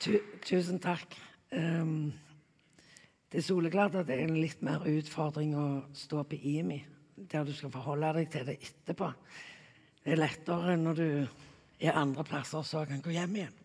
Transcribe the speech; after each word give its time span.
Tu, 0.00 0.14
tusen 0.40 0.78
takk. 0.80 1.12
Um, 1.52 2.12
det 3.28 3.42
er 3.42 3.44
soleklart 3.44 3.98
at 4.00 4.06
det 4.08 4.14
er 4.16 4.30
en 4.30 4.38
litt 4.40 4.62
mer 4.64 4.86
utfordring 4.88 5.52
å 5.60 5.64
stå 5.92 6.22
på 6.24 6.38
IMI, 6.40 6.78
der 7.28 7.44
du 7.44 7.52
skal 7.52 7.72
forholde 7.74 8.14
deg 8.16 8.30
til 8.32 8.46
det 8.48 8.54
etterpå. 8.64 9.10
Det 10.00 10.14
er 10.14 10.22
lettere 10.22 10.78
når 10.80 10.96
du 11.02 11.04
er 11.84 12.00
andre 12.00 12.24
plasser 12.24 12.64
så 12.64 12.86
kan 12.88 13.04
gå 13.04 13.12
hjem 13.12 13.36
igjen. 13.42 13.60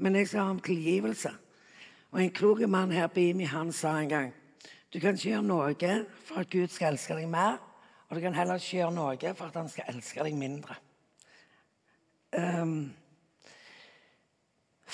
Men 0.00 0.16
jeg 0.16 0.32
skal 0.32 0.46
ha 0.46 0.54
om 0.54 0.64
tilgivelse. 0.64 1.34
Og 2.14 2.22
En 2.22 2.32
klok 2.32 2.64
mann 2.64 2.96
her 2.96 3.12
på 3.12 3.20
IMI 3.20 3.52
han 3.52 3.72
sa 3.72 3.98
en 4.00 4.08
gang 4.08 4.32
du 4.94 5.00
kan 5.02 5.16
ikke 5.18 5.28
gjøre 5.28 5.42
noe 5.42 5.94
for 6.24 6.40
at 6.40 6.50
Gud 6.50 6.70
skal 6.70 6.94
elske 6.94 7.16
deg 7.18 7.26
mer, 7.28 7.56
og 8.08 8.16
du 8.16 8.20
kan 8.22 8.36
heller 8.36 8.60
ikke 8.62 8.76
gjøre 8.78 8.94
noe 8.94 9.32
for 9.34 9.48
at 9.50 9.56
han 9.58 9.68
skal 9.68 9.88
elske 9.90 10.22
deg 10.22 10.36
mindre. 10.38 10.76
Um, 12.30 12.94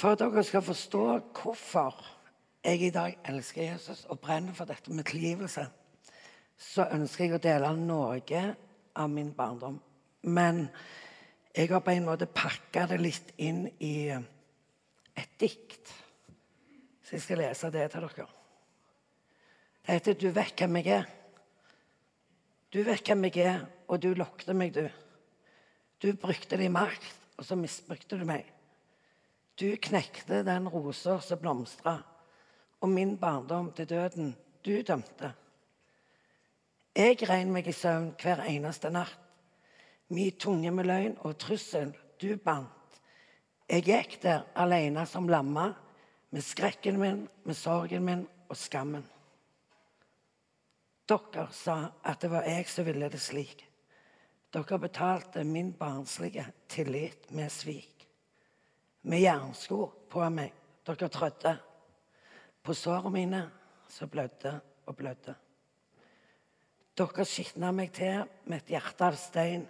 for 0.00 0.14
at 0.14 0.22
dere 0.22 0.44
skal 0.44 0.64
forstå 0.64 1.04
hvorfor 1.42 1.98
jeg 2.64 2.86
i 2.86 2.92
dag 2.92 3.18
elsker 3.28 3.66
Jesus 3.72 4.06
og 4.08 4.20
brenner 4.20 4.56
for 4.56 4.68
dette 4.68 4.92
med 4.92 5.04
tilgivelse, 5.08 5.66
så 6.56 6.86
ønsker 6.92 7.26
jeg 7.26 7.36
å 7.36 7.42
dele 7.44 7.72
noe 7.76 8.20
av 8.96 9.10
min 9.12 9.32
barndom. 9.36 9.76
Men 10.22 10.66
jeg 11.56 11.68
har 11.72 11.82
på 11.84 11.92
en 11.92 12.06
måte 12.08 12.28
pakka 12.28 12.86
det 12.90 13.00
litt 13.00 13.32
inn 13.40 13.66
i 13.80 14.08
et 14.12 15.32
dikt. 15.40 15.92
Så 17.04 17.16
jeg 17.16 17.24
skal 17.24 17.42
lese 17.42 17.72
det 17.72 17.88
til 17.92 18.06
dere. 18.06 18.28
Det 19.80 19.94
heter 19.94 20.14
'Du 20.14 20.30
vet 20.30 20.56
hvem 20.56 20.76
jeg 20.76 20.86
er'. 20.86 21.10
Du 22.72 22.82
vet 22.82 23.06
hvem 23.06 23.24
jeg 23.24 23.36
er, 23.36 23.66
og 23.88 24.02
du 24.02 24.14
lokte 24.14 24.54
meg, 24.54 24.74
du. 24.74 24.88
Du 26.02 26.12
brukte 26.12 26.56
din 26.56 26.72
makt, 26.72 27.16
og 27.36 27.44
så 27.44 27.54
misbrukte 27.56 28.18
du 28.18 28.24
meg. 28.24 28.46
Du 29.60 29.76
knekte 29.76 30.42
den 30.42 30.68
rosa 30.68 31.18
som 31.20 31.38
blomstra, 31.38 31.98
og 32.80 32.88
min 32.88 33.18
barndom 33.20 33.66
til 33.76 33.88
døden 33.90 34.30
du 34.64 34.72
dømte. 34.80 35.34
Jeg 36.96 37.18
rein 37.28 37.52
meg 37.52 37.68
i 37.68 37.74
søvn 37.76 38.14
hver 38.22 38.40
eneste 38.48 38.88
natt. 38.88 39.18
Min 40.08 40.32
tunge 40.40 40.72
med 40.72 40.88
løgn 40.88 41.18
og 41.20 41.36
trussel 41.38 41.92
du 42.22 42.32
bandt. 42.40 42.96
Jeg 43.68 43.84
gikk 43.84 44.16
der 44.24 44.48
alene 44.56 45.04
som 45.06 45.28
lamma, 45.28 45.68
med 46.30 46.42
skrekken 46.42 46.96
min, 46.98 47.22
med 47.44 47.54
sorgen 47.54 48.04
min 48.08 48.26
og 48.48 48.56
skammen. 48.56 49.04
Dere 51.04 51.50
sa 51.52 51.78
at 52.00 52.24
det 52.24 52.32
var 52.32 52.48
jeg 52.48 52.64
som 52.70 52.88
ville 52.88 53.12
det 53.12 53.20
slik. 53.20 53.66
Dere 54.54 54.80
betalte 54.80 55.44
min 55.44 55.74
barnslige 55.76 56.48
tillit 56.68 57.28
med 57.30 57.52
svik 57.52 57.99
med 59.02 59.22
jernsko 59.22 59.86
på 60.10 60.24
meg. 60.32 60.52
Dere 60.86 61.08
trødde. 61.08 61.56
På 62.62 62.74
sårene 62.74 63.10
mine 63.14 63.42
så 63.88 64.06
blødde 64.06 64.60
og 64.86 64.96
blødde. 64.96 65.34
Dere 66.98 67.24
skitna 67.24 67.70
meg 67.72 67.92
til 67.96 68.24
med 68.44 68.60
et 68.60 68.74
hjerte 68.74 69.06
av 69.06 69.16
stein. 69.16 69.66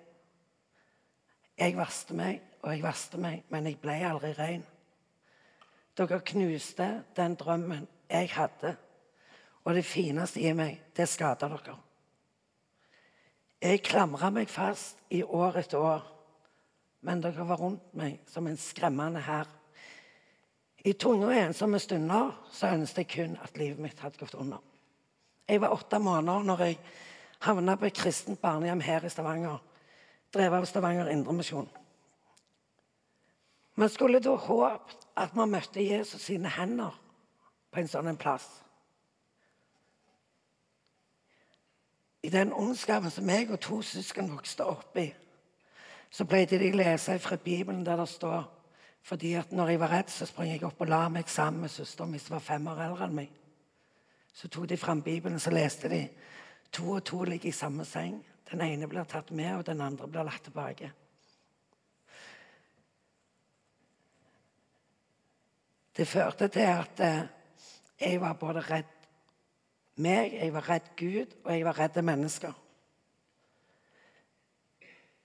Jeg 1.61 1.77
vaste 1.77 2.17
meg 2.17 2.41
og 2.62 2.72
jeg 2.72 2.83
vaste 2.84 3.19
meg, 3.20 3.45
men 3.48 3.67
jeg 3.69 3.78
ble 3.81 3.97
aldri 4.09 4.33
rein. 4.37 4.64
Dere 5.97 6.20
knuste 6.25 6.89
den 7.17 7.37
drømmen 7.39 7.87
jeg 8.11 8.31
hadde, 8.34 8.75
og 9.65 9.75
det 9.77 9.84
fineste 9.84 10.41
i 10.41 10.53
meg, 10.56 10.81
det 10.97 11.06
skada 11.09 11.48
dere. 11.53 11.77
Jeg 13.61 13.83
klamra 13.84 14.31
meg 14.33 14.48
fast 14.48 15.03
i 15.12 15.20
år 15.22 15.61
etter 15.61 15.84
år 15.84 16.06
men 17.01 17.23
dere 17.25 17.47
var 17.48 17.61
rundt 17.61 17.95
meg 17.97 18.20
som 18.29 18.47
en 18.47 18.59
skremmende 18.61 19.23
hær. 19.25 19.48
I 20.84 20.93
tunge 20.97 21.29
og 21.29 21.37
ensomme 21.37 21.79
stunder 21.81 22.33
så 22.53 22.73
ønsket 22.75 23.03
jeg 23.03 23.11
kun 23.15 23.37
at 23.45 23.59
livet 23.61 23.81
mitt 23.83 24.01
hadde 24.01 24.20
gått 24.20 24.34
under. 24.34 24.61
Jeg 25.48 25.61
var 25.61 25.75
åtte 25.75 25.98
måneder 25.98 26.47
når 26.47 26.65
jeg 26.65 26.78
havna 27.45 27.77
på 27.77 27.89
et 27.89 27.97
kristent 27.97 28.41
barnehjem 28.41 28.81
her 28.84 29.05
i 29.05 29.10
Stavanger, 29.12 29.59
drevet 30.33 30.60
av 30.60 30.69
Stavanger 30.69 31.10
Indremisjon. 31.12 31.69
Man 33.81 33.89
skulle 33.89 34.21
da 34.21 34.37
håpet 34.37 35.06
at 35.16 35.37
man 35.37 35.53
møtte 35.53 35.83
Jesus 35.84 36.22
sine 36.28 36.49
hender 36.53 36.97
på 37.72 37.81
en 37.81 37.89
sånn 37.89 38.16
plass. 38.21 38.47
I 42.22 42.28
den 42.28 42.53
ondskapen 42.53 43.10
som 43.10 43.28
jeg 43.33 43.49
og 43.49 43.60
to 43.65 43.81
søsken 43.83 44.28
vokste 44.33 44.66
opp 44.69 44.97
i, 45.00 45.09
så 46.10 46.26
pleide 46.26 46.59
de 46.59 46.72
å 46.72 46.81
lese 46.81 47.19
fra 47.22 47.38
Bibelen 47.38 47.84
der 47.87 48.00
det 48.00 48.09
står 48.10 48.48
fordi 49.03 49.32
at 49.34 49.53
når 49.53 49.69
jeg 49.69 49.81
var 49.81 49.93
redd, 49.94 50.10
så 50.12 50.26
sprang 50.28 50.50
jeg 50.50 50.65
opp 50.66 50.82
og 50.84 50.91
la 50.91 51.06
meg 51.09 51.28
sammen 51.28 51.65
med 51.65 51.72
søsteren 51.72 52.10
min 52.12 52.21
som 52.21 52.34
var 52.34 52.44
fem 52.44 52.66
år 52.69 52.82
eldre 52.84 53.06
enn 53.06 53.15
meg. 53.16 53.31
Så 54.34 54.48
tok 54.48 54.69
de 54.69 54.76
fram 54.76 55.00
Bibelen 55.03 55.41
så 55.41 55.50
leste 55.50 55.88
de 55.88 56.03
to 56.72 56.91
og 56.98 57.04
to 57.09 57.22
ligger 57.25 57.48
i 57.48 57.56
samme 57.56 57.84
seng. 57.88 58.21
Den 58.50 58.60
ene 58.60 58.88
blir 58.88 59.09
tatt 59.09 59.31
med, 59.31 59.54
og 59.56 59.66
den 59.66 59.81
andre 59.81 60.09
blir 60.09 60.26
lagt 60.26 60.44
tilbake. 60.44 60.93
Det 65.97 66.09
førte 66.09 66.48
til 66.48 66.69
at 66.69 67.00
eh, 67.00 67.22
jeg 68.00 68.21
var 68.21 68.37
både 68.38 68.60
redd 68.60 68.97
meg, 70.00 70.32
jeg 70.34 70.53
var 70.54 70.69
redd 70.69 70.92
Gud, 70.97 71.34
og 71.44 71.53
jeg 71.53 71.65
var 71.65 71.78
redd 71.78 72.03
mennesker. 72.03 72.53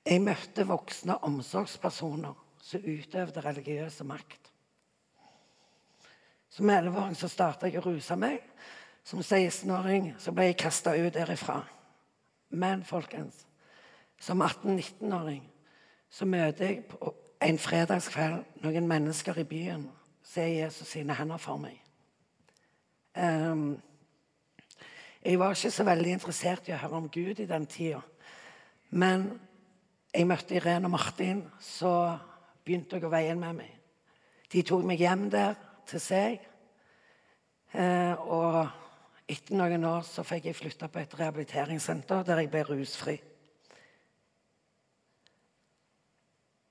Jeg 0.06 0.22
møtte 0.22 0.68
voksne 0.70 1.18
omsorgspersoner 1.26 2.36
som 2.62 2.84
utøvde 2.86 3.42
religiøse 3.42 4.06
makt. 4.06 4.52
Som 6.50 6.70
11-åring 6.70 7.18
starta 7.18 7.68
jeg 7.68 7.82
å 7.82 7.86
ruse 7.88 8.16
meg. 8.16 8.44
Som 9.06 9.20
16-åring 9.22 10.14
ble 10.34 10.46
jeg 10.50 10.58
kasta 10.62 10.94
ut 10.98 11.14
derifra. 11.14 11.60
Men 12.56 12.86
folkens, 12.86 13.44
som 14.22 14.42
18-19-åring 14.42 15.44
så 16.10 16.26
møter 16.26 16.70
jeg 16.70 16.86
på 16.88 17.12
en 17.44 17.58
fredagskveld 17.60 18.62
noen 18.64 18.88
mennesker 18.88 19.42
i 19.42 19.48
byen. 19.50 19.90
Ser 20.24 20.48
Jesus 20.54 20.94
sine 20.94 21.18
hender 21.18 21.42
for 21.42 21.60
meg. 21.62 21.82
Um, 23.16 23.76
jeg 25.26 25.40
var 25.40 25.58
ikke 25.58 25.72
så 25.72 25.84
veldig 25.84 26.16
interessert 26.16 26.70
i 26.70 26.74
å 26.76 26.80
høre 26.80 27.02
om 27.02 27.10
Gud 27.10 27.42
i 27.42 27.50
den 27.50 27.66
tida. 27.70 28.02
Men 28.90 29.28
jeg 30.16 30.28
møtte 30.30 30.56
Irene 30.56 30.88
og 30.88 30.94
Martin, 30.96 31.44
så 31.60 31.92
begynte 32.64 32.96
jeg 32.96 33.06
å 33.08 33.12
veie 33.12 33.36
med 33.36 33.60
meg. 33.60 33.72
De 34.52 34.64
tok 34.64 34.86
meg 34.88 35.02
hjem 35.04 35.28
der 35.34 35.58
til 35.90 36.02
seg. 36.02 36.44
Eh, 37.76 38.14
og 38.24 38.62
etter 39.28 39.58
noen 39.60 39.88
år 39.90 40.06
så 40.08 40.24
fikk 40.24 40.48
jeg 40.48 40.58
flytta 40.58 40.88
på 40.92 41.02
et 41.02 41.16
rehabiliteringssenter 41.20 42.24
der 42.28 42.44
jeg 42.44 42.52
ble 42.54 42.64
rusfri. 42.70 43.16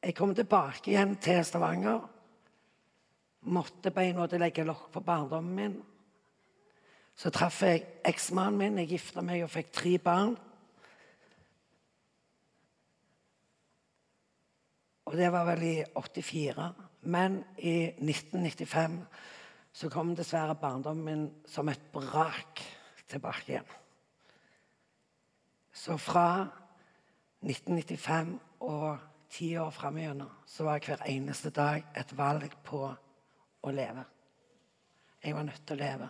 Jeg 0.05 0.17
kom 0.17 0.35
tilbake 0.37 0.93
igjen 0.93 1.17
til 1.21 1.41
Stavanger. 1.45 2.01
Måtte 3.53 3.93
på 3.93 4.05
en 4.05 4.19
måte 4.21 4.41
legge 4.41 4.65
lokk 4.65 4.89
på 4.93 5.05
barndommen 5.05 5.57
min. 5.59 5.77
Så 7.17 7.31
traff 7.33 7.61
jeg 7.65 7.85
eksmannen 8.05 8.59
min. 8.59 8.81
Jeg 8.83 8.97
gifta 8.97 9.25
meg 9.25 9.45
og 9.45 9.53
fikk 9.53 9.73
tre 9.73 9.99
barn. 10.03 10.35
Og 15.05 15.17
det 15.17 15.31
var 15.33 15.45
vel 15.49 15.63
i 15.63 15.77
84. 15.95 16.73
Men 17.01 17.45
i 17.59 17.93
1995 18.01 18.99
så 19.75 19.91
kom 19.91 20.15
dessverre 20.17 20.55
barndommen 20.55 21.05
min 21.05 21.25
som 21.51 21.69
et 21.69 21.91
brak 21.93 22.63
tilbake 23.11 23.53
igjen. 23.53 23.73
Så 25.75 25.97
fra 25.99 26.47
1995 27.43 28.39
og 28.61 28.99
ti 29.29 29.57
år 29.57 29.71
framover 29.71 30.25
så 30.47 30.65
var 30.65 30.81
hver 30.81 31.03
eneste 31.11 31.51
dag 31.51 31.83
et 31.97 32.17
valg 32.17 32.55
på 32.65 32.87
å 33.63 33.71
leve. 33.75 34.05
Jeg 35.25 35.35
var 35.35 35.43
nødt 35.43 35.67
til 35.67 35.77
å 35.77 35.83
leve. 35.83 36.09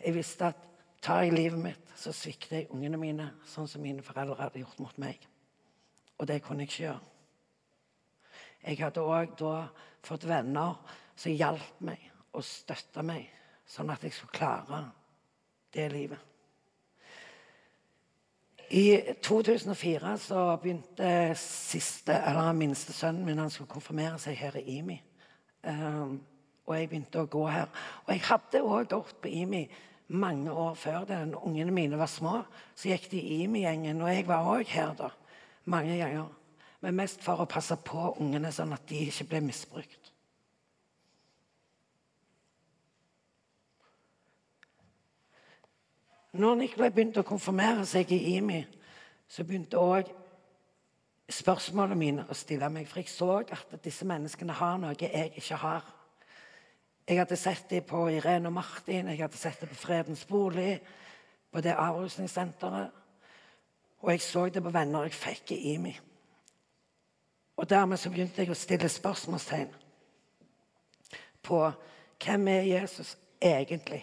Jeg 0.00 0.14
visste 0.14 0.46
at 0.46 0.68
tar 1.02 1.22
jeg 1.22 1.34
livet 1.34 1.60
mitt, 1.60 1.90
så 1.96 2.12
svikter 2.16 2.56
jeg 2.56 2.70
ungene 2.72 2.98
mine 2.98 3.30
sånn 3.46 3.68
som 3.68 3.82
mine 3.82 4.02
foreldre 4.02 4.40
hadde 4.40 4.62
gjort 4.62 4.80
mot 4.80 4.98
meg. 5.02 5.20
Og 6.18 6.26
det 6.30 6.40
kunne 6.42 6.64
jeg 6.64 6.72
ikke 6.72 6.84
gjøre. 6.86 7.13
Jeg 8.64 8.80
hadde 8.80 9.04
òg 9.04 9.34
da 9.38 9.54
fått 10.04 10.26
venner 10.28 10.76
som 11.16 11.32
hjalp 11.32 11.80
meg 11.84 12.10
og 12.34 12.44
støtta 12.44 13.04
meg, 13.06 13.26
sånn 13.68 13.92
at 13.92 14.02
jeg 14.04 14.14
skulle 14.16 14.34
klare 14.34 14.80
det 15.74 15.90
livet. 15.92 16.30
I 18.74 19.14
2004 19.22 20.14
så 20.18 20.44
begynte 20.62 21.08
siste, 21.38 22.16
eller 22.16 22.54
minste 22.56 22.94
sønnen 22.96 23.26
min 23.26 23.42
han 23.42 23.52
skulle 23.52 23.70
konfirmere 23.70 24.18
seg 24.18 24.38
her 24.40 24.56
i 24.58 24.78
IMI. 24.78 24.96
Um, 25.68 26.16
og 26.64 26.78
jeg 26.78 26.88
begynte 26.88 27.20
å 27.20 27.28
gå 27.30 27.44
her. 27.52 27.68
Og 28.06 28.14
jeg 28.14 28.24
hadde 28.24 28.62
òg 28.64 28.88
gått 28.90 29.18
på 29.20 29.30
IMI 29.30 29.66
mange 30.16 30.52
år 30.52 30.74
før 30.80 31.04
det. 31.08 31.20
Ungene 31.44 31.74
mine 31.76 32.00
var 32.00 32.08
små, 32.10 32.38
så 32.74 32.88
gikk 32.90 33.10
de 33.12 33.20
i 33.20 33.42
IMI-gjengen. 33.44 34.00
Og 34.00 34.10
jeg 34.10 34.26
var 34.28 34.48
òg 34.56 34.72
her 34.72 34.96
da, 34.98 35.10
mange 35.70 35.98
ganger 36.00 36.32
men 36.84 36.98
mest 36.98 37.22
for 37.24 37.40
å 37.40 37.48
passe 37.48 37.76
på 37.80 38.10
ungene, 38.20 38.50
sånn 38.52 38.74
at 38.76 38.84
de 38.90 39.06
ikke 39.06 39.24
ble 39.30 39.40
misbrukt. 39.46 40.10
Når 46.34 46.58
Nikolai 46.58 46.90
begynte 46.92 47.22
å 47.22 47.28
konfirmere 47.28 47.86
seg 47.88 48.10
i 48.12 48.34
IMI, 48.34 48.60
så 49.30 49.46
begynte 49.46 49.80
òg 49.80 50.10
spørsmålene 51.30 51.96
mine 51.96 52.28
å 52.28 52.36
stille 52.36 52.68
meg. 52.74 52.88
For 52.90 53.00
jeg 53.00 53.12
så 53.12 53.30
at 53.46 53.76
disse 53.84 54.04
menneskene 54.04 54.56
har 54.58 54.80
noe 54.82 54.96
jeg 54.98 55.32
ikke 55.38 55.60
har. 55.62 55.86
Jeg 57.08 57.20
hadde 57.22 57.38
sett 57.38 57.70
dem 57.70 57.86
på 57.88 58.08
Irene 58.12 58.50
og 58.50 58.58
Martin, 58.58 59.08
jeg 59.08 59.22
hadde 59.22 59.40
sett 59.40 59.62
dem 59.62 59.70
på 59.72 59.78
Fredens 59.86 60.24
bolig, 60.28 60.82
på 61.52 61.62
det 61.64 61.76
avrusningssenteret. 61.78 63.00
Og 64.04 64.10
jeg 64.12 64.26
så 64.26 64.50
det 64.52 64.62
på 64.64 64.74
venner 64.74 65.06
jeg 65.06 65.16
fikk 65.16 65.54
i 65.54 65.62
IMI. 65.76 65.94
Og 67.56 67.70
dermed 67.70 67.96
så 67.96 68.10
begynte 68.10 68.42
jeg 68.42 68.50
å 68.50 68.58
stille 68.58 68.88
spørsmålstegn 68.90 69.70
på 71.44 71.60
hvem 72.24 72.48
er 72.48 72.60
Jesus 72.60 73.18
egentlig? 73.42 74.02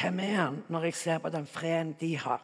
Hvem 0.00 0.20
er 0.20 0.34
han 0.34 0.62
når 0.68 0.88
jeg 0.88 0.94
ser 0.94 1.18
på 1.18 1.28
den 1.28 1.46
freden 1.46 1.92
de 2.00 2.16
har? 2.18 2.42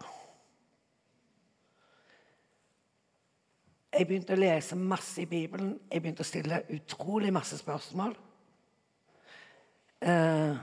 Jeg 3.94 4.06
begynte 4.06 4.34
å 4.34 4.40
lese 4.40 4.76
masse 4.76 5.22
i 5.22 5.26
Bibelen. 5.30 5.76
Jeg 5.90 6.02
begynte 6.02 6.24
å 6.24 6.26
stille 6.26 6.64
utrolig 6.74 7.30
masse 7.32 7.58
spørsmål. 7.60 8.16
Eh, 10.02 10.56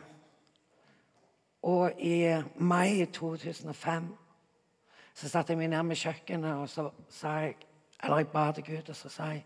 og 1.64 2.02
i 2.04 2.18
mai 2.60 3.06
2005 3.06 4.10
så 5.14 5.30
satte 5.30 5.54
jeg 5.54 5.60
meg 5.60 5.72
ned 5.74 5.84
med 5.90 6.00
kjøkkenet 6.00 6.62
og 6.64 6.70
så 6.72 6.88
sa 7.12 7.36
jeg, 7.46 7.58
eller 8.04 8.24
jeg 8.24 8.32
ba 8.34 8.46
til 8.56 8.68
Gud 8.72 8.90
og 8.90 8.98
så 8.98 9.12
sa 9.12 9.32
jeg, 9.36 9.44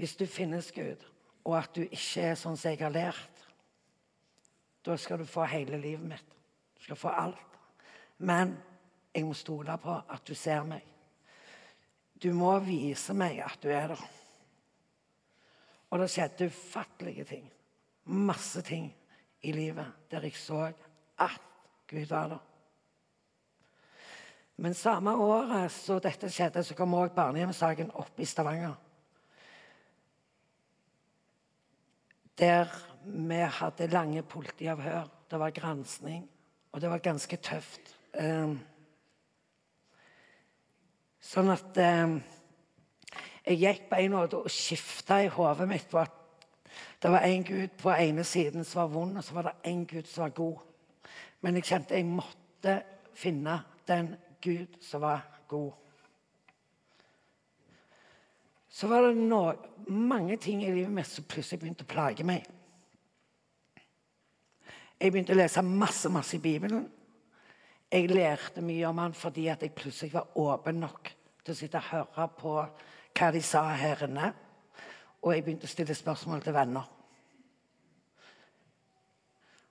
hvis 0.00 0.16
du 0.16 0.24
finnes, 0.26 0.70
Gud, 0.72 1.02
og 1.44 1.58
at 1.58 1.74
du 1.76 1.82
ikke 1.82 2.30
er 2.30 2.38
sånn 2.38 2.56
som 2.56 2.72
jeg 2.72 2.80
har 2.80 2.92
lært, 2.94 3.42
da 4.86 4.96
skal 4.96 5.20
du 5.20 5.28
få 5.28 5.44
hele 5.50 5.76
livet 5.80 6.06
mitt. 6.08 6.36
Du 6.76 6.86
skal 6.86 6.96
få 6.96 7.12
alt. 7.12 7.58
Men 8.24 8.54
jeg 9.12 9.26
må 9.28 9.34
stole 9.36 9.76
på 9.82 9.92
at 10.08 10.24
du 10.24 10.32
ser 10.38 10.64
meg. 10.64 10.86
Du 12.20 12.32
må 12.36 12.54
vise 12.64 13.14
meg 13.16 13.42
at 13.44 13.60
du 13.62 13.68
er 13.72 13.92
der. 13.92 14.04
Og 15.90 16.00
det 16.00 16.10
skjedde 16.12 16.48
ufattelige 16.48 17.26
ting. 17.28 17.46
Masse 18.04 18.62
ting 18.64 18.88
i 19.44 19.52
livet 19.52 20.08
der 20.10 20.24
jeg 20.24 20.36
så 20.38 20.70
at 21.20 21.48
Gud 21.90 22.06
var 22.08 22.32
der. 22.32 22.49
Men 24.60 24.74
samme 24.76 25.14
året 25.16 25.72
så 25.72 25.96
dette 26.04 26.28
skjedde, 26.28 26.60
så 26.64 26.74
kom 26.76 26.92
òg 26.98 27.14
barnehjemssaken 27.16 27.94
opp 27.96 28.20
i 28.20 28.26
Stavanger. 28.28 28.74
Der 32.36 32.68
vi 33.04 33.40
hadde 33.40 33.88
lange 33.88 34.22
politiavhør. 34.22 35.08
Det 35.30 35.40
var 35.40 35.56
gransking, 35.56 36.28
og 36.72 36.80
det 36.80 36.90
var 36.90 37.00
ganske 37.00 37.36
tøft. 37.40 37.94
Ehm, 38.20 38.58
sånn 41.24 41.52
at 41.56 41.80
ehm, 41.80 42.16
jeg 43.46 43.60
gikk 43.64 43.84
på 43.88 44.04
en 44.04 44.16
måte 44.18 44.44
og 44.44 44.52
skifta 44.52 45.22
i 45.24 45.30
hodet 45.32 45.68
mitt 45.70 45.88
på 45.88 46.04
at 46.04 46.16
det 47.00 47.16
var 47.16 47.24
en 47.24 47.44
Gud 47.48 47.78
på 47.80 47.94
ene 47.96 48.28
siden 48.28 48.66
som 48.68 48.84
var 48.84 48.92
vond, 48.92 49.16
og 49.16 49.24
så 49.24 49.38
var 49.38 49.48
det 49.48 49.70
en 49.70 49.86
Gud 49.88 50.04
som 50.10 50.26
var 50.26 50.36
god. 50.36 50.66
Men 51.40 51.56
jeg 51.56 51.70
kjente 51.70 51.96
jeg 51.96 52.12
måtte 52.12 52.82
finne 53.16 53.62
den 53.88 54.18
Gud 54.40 54.76
som 54.80 55.00
var 55.00 55.20
god. 55.48 55.72
Så 58.68 58.86
var 58.86 59.02
det 59.02 59.16
noe, 59.18 59.56
mange 59.90 60.36
ting 60.40 60.62
i 60.64 60.70
livet 60.72 60.92
mitt 60.94 61.08
som 61.10 61.26
plutselig 61.28 61.60
begynte 61.60 61.84
å 61.84 61.90
plage 61.90 62.24
meg. 62.24 62.46
Jeg 65.00 65.12
begynte 65.12 65.34
å 65.34 65.40
lese 65.40 65.64
masse 65.64 66.10
masse 66.12 66.36
i 66.36 66.42
Bibelen. 66.44 66.84
Jeg 67.90 68.12
lærte 68.12 68.62
mye 68.62 68.86
om 68.86 69.00
han 69.02 69.16
fordi 69.16 69.48
jeg 69.48 69.72
plutselig 69.74 70.14
var 70.14 70.38
åpen 70.38 70.78
nok 70.84 71.10
til 71.42 71.54
å 71.54 71.58
sitte 71.58 71.80
og 71.80 71.90
høre 71.90 72.28
på 72.38 72.54
hva 73.18 73.30
de 73.34 73.42
sa 73.42 73.64
her 73.74 74.04
inne. 74.06 74.30
Og 75.24 75.34
jeg 75.34 75.44
begynte 75.44 75.66
å 75.66 75.72
stille 75.72 75.96
spørsmål 75.96 76.44
til 76.44 76.54
venner. 76.54 76.86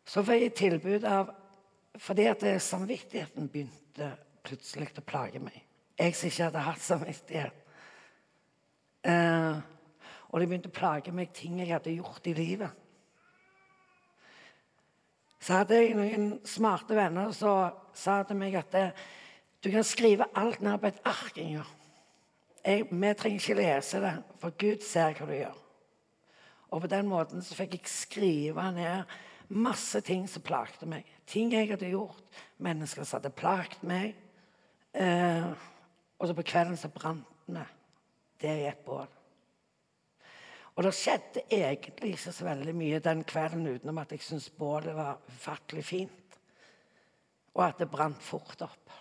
Så 0.09 0.25
fikk 0.25 0.43
jeg 0.43 0.57
tilbud 0.57 1.05
av 1.07 1.35
Fordi 1.99 2.23
at 2.29 2.43
samvittigheten 2.61 3.49
begynte 3.49 4.05
plutselig 4.45 4.91
å 4.97 5.05
plage 5.05 5.41
meg. 5.43 5.57
Jeg 5.99 6.15
som 6.15 6.29
ikke 6.29 6.47
hadde 6.47 6.65
hatt 6.65 6.83
samvittighet. 6.83 7.65
Eh, 9.09 9.59
og 10.29 10.39
det 10.39 10.47
begynte 10.49 10.71
å 10.71 10.75
plage 10.75 11.13
meg 11.15 11.33
ting 11.35 11.59
jeg 11.59 11.71
hadde 11.73 11.95
gjort 11.95 12.27
i 12.29 12.35
livet. 12.37 12.85
Så 15.39 15.61
hadde 15.61 15.79
jeg 15.79 15.95
noen 15.95 16.31
smarte 16.47 16.97
venner 16.97 17.31
som 17.35 17.75
sa 17.95 18.19
til 18.27 18.39
meg 18.39 18.57
at 18.59 18.71
det, 18.75 18.85
du 19.63 19.71
kan 19.71 19.87
skrive 19.87 20.27
alt 20.37 20.61
ned 20.63 20.79
på 20.81 20.91
et 20.91 21.01
ark. 21.07 21.39
Inger. 21.39 21.67
Jeg, 22.59 22.85
vi 22.91 23.13
trenger 23.15 23.39
ikke 23.39 23.57
lese 23.59 24.03
det, 24.03 24.13
for 24.41 24.55
Gud 24.59 24.83
ser 24.83 25.15
hva 25.15 25.27
du 25.27 25.35
gjør. 25.37 25.57
Og 26.69 26.83
på 26.83 26.91
den 26.91 27.07
måten 27.09 27.41
så 27.41 27.55
fikk 27.57 27.79
jeg 27.79 27.91
skrive 27.91 28.67
ned 28.75 29.17
masse 29.49 30.01
ting 30.05 30.27
som 30.29 30.43
plagte 30.45 30.85
meg. 30.85 31.07
Ting 31.29 31.53
jeg 31.53 31.71
hadde 31.71 31.89
gjort, 31.89 32.21
mennesker 32.61 33.07
som 33.07 33.17
hadde 33.17 33.33
plagt 33.33 33.81
meg. 33.87 34.13
Eh, 34.93 35.45
og 36.19 36.27
så 36.27 36.35
på 36.35 36.45
kvelden 36.49 36.77
så 36.77 36.89
brant 36.93 37.25
vi 37.47 37.63
det 38.41 38.55
i 38.61 38.67
et 38.69 38.85
bål. 38.85 39.07
Og 40.79 40.85
det 40.85 40.93
skjedde 40.95 41.43
egentlig 41.51 42.13
ikke 42.13 42.31
så 42.31 42.45
veldig 42.47 42.73
mye 42.77 43.01
den 43.03 43.25
kvelden 43.27 43.67
utenom 43.67 43.97
at 43.99 44.13
jeg 44.15 44.23
syntes 44.23 44.51
bålet 44.55 44.95
var 44.95 45.19
ufattelig 45.27 45.83
fint. 45.83 46.37
Og 47.57 47.65
at 47.65 47.81
det 47.81 47.89
brant 47.91 48.21
fort 48.23 48.61
opp. 48.63 48.93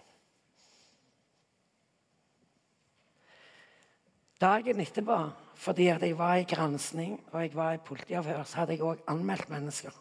Dagen 4.39 4.81
etterpå, 4.83 5.19
fordi 5.59 5.89
at 5.91 6.03
jeg 6.03 6.19
var 6.19 6.37
i 6.39 6.47
gransking 6.47 7.17
og 7.33 7.41
jeg 7.43 7.55
var 7.55 7.73
i 7.75 7.85
politiavhør, 7.87 8.43
så 8.47 8.61
hadde 8.61 8.77
jeg 8.77 8.87
òg 8.87 9.07
anmeldt 9.11 9.51
mennesker. 9.51 9.95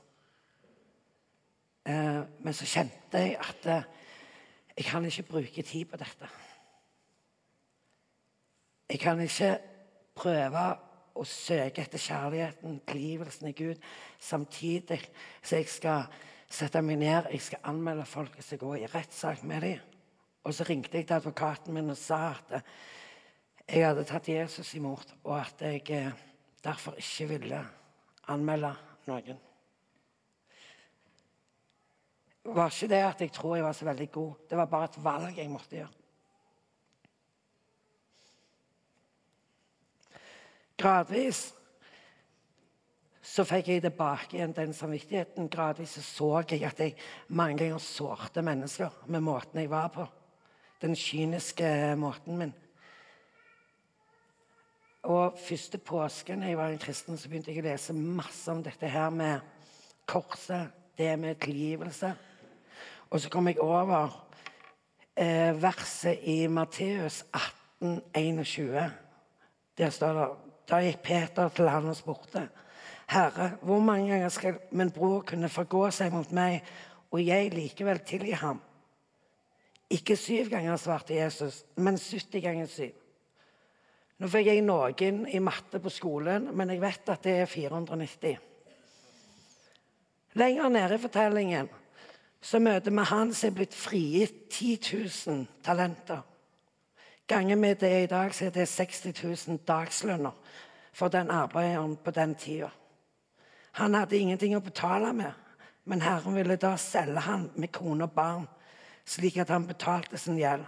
Eh, 1.85 2.21
men 2.41 2.53
så 2.53 2.65
kjente 2.69 3.21
jeg 3.21 3.37
at 3.41 3.69
eh, 3.73 3.87
jeg 4.77 4.85
kan 4.85 5.05
ikke 5.05 5.23
bruke 5.23 5.61
tid 5.61 5.85
på 5.85 5.97
dette. 5.97 6.29
Jeg 8.89 8.99
kan 8.99 9.19
ikke 9.19 9.57
prøve 10.15 10.65
å 11.17 11.25
søke 11.25 11.81
etter 11.81 12.01
kjærligheten, 12.01 12.79
tilgivelsen 12.87 13.49
i 13.49 13.55
Gud, 13.57 13.81
samtidig 14.19 15.01
så 15.41 15.57
jeg 15.57 15.69
skal 15.71 16.05
sette 16.47 16.81
meg 16.85 17.01
ned 17.01 17.31
jeg 17.33 17.41
skal 17.43 17.65
anmelde 17.73 18.05
folk 18.07 18.37
hvis 18.37 18.53
skal 18.53 18.61
gå 18.61 18.75
i 18.79 18.89
rettssak 18.91 19.43
med 19.43 19.65
dem. 19.65 19.81
Og 20.47 20.53
så 20.55 20.63
ringte 20.63 20.95
jeg 20.95 21.07
til 21.07 21.17
advokaten 21.17 21.75
min 21.75 21.91
og 21.91 21.97
sa 21.99 22.29
at 22.37 22.61
jeg 23.67 23.83
hadde 23.83 24.05
tatt 24.07 24.29
Jesus 24.31 24.69
imot, 24.77 25.09
og 25.25 25.41
at 25.41 25.59
jeg 25.59 25.81
eh, 25.91 26.13
derfor 26.63 26.95
ikke 26.95 27.27
ville 27.33 27.59
anmelde 28.31 28.71
noen. 29.09 29.41
Det 32.47 32.55
var 32.55 32.71
ikke 32.71 32.87
det 32.87 33.03
at 33.03 33.21
jeg 33.21 33.31
tror 33.35 33.55
jeg 33.57 33.63
var 33.65 33.73
så 33.75 33.85
veldig 33.85 34.11
god. 34.11 34.33
Det 34.49 34.57
var 34.57 34.65
bare 34.71 34.87
et 34.87 34.97
valg 35.03 35.37
jeg 35.37 35.49
måtte 35.51 35.75
gjøre. 35.75 35.95
Gradvis 40.77 41.41
så 43.27 43.43
fikk 43.43 43.67
jeg 43.67 43.83
tilbake 43.83 44.37
igjen 44.37 44.53
den 44.55 44.71
samvittigheten. 44.73 45.49
Gradvis 45.51 45.97
så, 45.97 46.03
så 46.05 46.29
jeg 46.53 46.63
at 46.69 46.79
jeg 46.79 46.95
mange 47.27 47.57
ganger 47.65 47.83
sårte 47.83 48.41
mennesker 48.45 48.95
med 49.11 49.25
måten 49.27 49.59
jeg 49.59 49.71
var 49.73 49.89
på. 49.91 50.05
Den 50.79 50.95
kyniske 50.95 51.67
måten 51.99 52.39
min. 52.39 52.53
Og 55.03 55.35
første 55.39 55.81
påsken 55.83 56.47
jeg 56.47 56.57
var 56.57 56.71
en 56.71 56.79
kristen, 56.79 57.19
så 57.19 57.27
begynte 57.27 57.51
jeg 57.51 57.65
å 57.65 57.67
lese 57.67 57.97
masse 57.97 58.47
om 58.51 58.63
dette 58.63 58.87
her 58.87 59.11
med 59.11 59.43
korset, 60.07 60.71
det 60.97 61.11
med 61.19 61.35
tilgivelse. 61.43 62.15
Og 63.09 63.21
så 63.21 63.29
kom 63.31 63.47
jeg 63.47 63.59
over 63.63 64.09
eh, 65.15 65.55
verset 65.61 66.19
i 66.27 66.47
Matteus 66.47 67.23
18, 67.33 68.01
21. 68.15 68.91
Der 69.77 69.89
står 69.89 70.13
det 70.13 70.27
Da 70.67 70.81
gikk 70.83 70.99
Peter 71.03 71.49
til 71.55 71.69
han 71.71 71.87
og 71.87 71.95
spurte. 71.95 72.49
Herre, 73.07 73.53
hvor 73.61 73.79
mange 73.79 74.09
ganger 74.11 74.29
skal 74.29 74.57
min 74.71 74.91
bror 74.91 75.21
kunne 75.23 75.47
forgå 75.49 75.85
seg 75.95 76.11
mot 76.11 76.31
meg, 76.35 76.59
og 77.11 77.23
jeg 77.23 77.53
likevel 77.53 78.01
tilgi 78.03 78.33
ham? 78.35 78.59
Ikke 79.89 80.17
syv 80.19 80.49
ganger, 80.51 80.75
svarte 80.75 81.15
Jesus, 81.15 81.61
men 81.79 81.95
70 81.95 82.43
ganger 82.43 82.67
syv. 82.67 82.91
Nå 84.19 84.27
fikk 84.27 84.49
jeg 84.49 84.65
noen 84.65 85.23
i 85.31 85.39
matte 85.39 85.79
på 85.79 85.93
skolen, 85.93 86.49
men 86.51 86.73
jeg 86.73 86.83
vet 86.83 87.09
at 87.13 87.23
det 87.23 87.39
er 87.45 87.47
490. 87.47 88.37
Lenger 90.35 90.69
nede 90.69 90.97
i 90.97 91.01
fortellingen 91.01 91.69
så 92.41 92.59
møter 92.59 92.91
vi 92.91 93.03
han 93.09 93.33
som 93.33 93.49
er 93.49 93.55
blitt 93.55 93.75
frigitt 93.75 94.49
10 94.51 94.79
000 95.27 95.45
talenter. 95.63 96.21
Ganger 97.27 97.55
med 97.55 97.75
det 97.75 98.03
i 98.03 98.07
dag, 98.07 98.35
så 98.35 98.45
er 98.45 98.49
det 98.55 98.67
60 98.67 99.23
000 99.47 99.59
dagslønner 99.67 100.31
for 100.93 101.07
den 101.07 101.31
arbeideren 101.31 101.97
på 101.97 102.11
den 102.11 102.35
tida. 102.35 102.69
Han 103.71 103.93
hadde 103.93 104.17
ingenting 104.17 104.55
å 104.55 104.63
betale 104.63 105.13
med, 105.13 105.33
Men 105.87 106.01
Herren 106.01 106.35
ville 106.35 106.57
da 106.59 106.73
selge 106.75 107.21
han 107.23 107.45
med 107.55 107.71
kone 107.71 108.03
og 108.03 108.11
barn, 108.11 108.47
slik 109.07 109.37
at 109.39 109.49
han 109.49 109.67
betalte 109.67 110.17
sin 110.19 110.35
gjeld. 110.35 110.65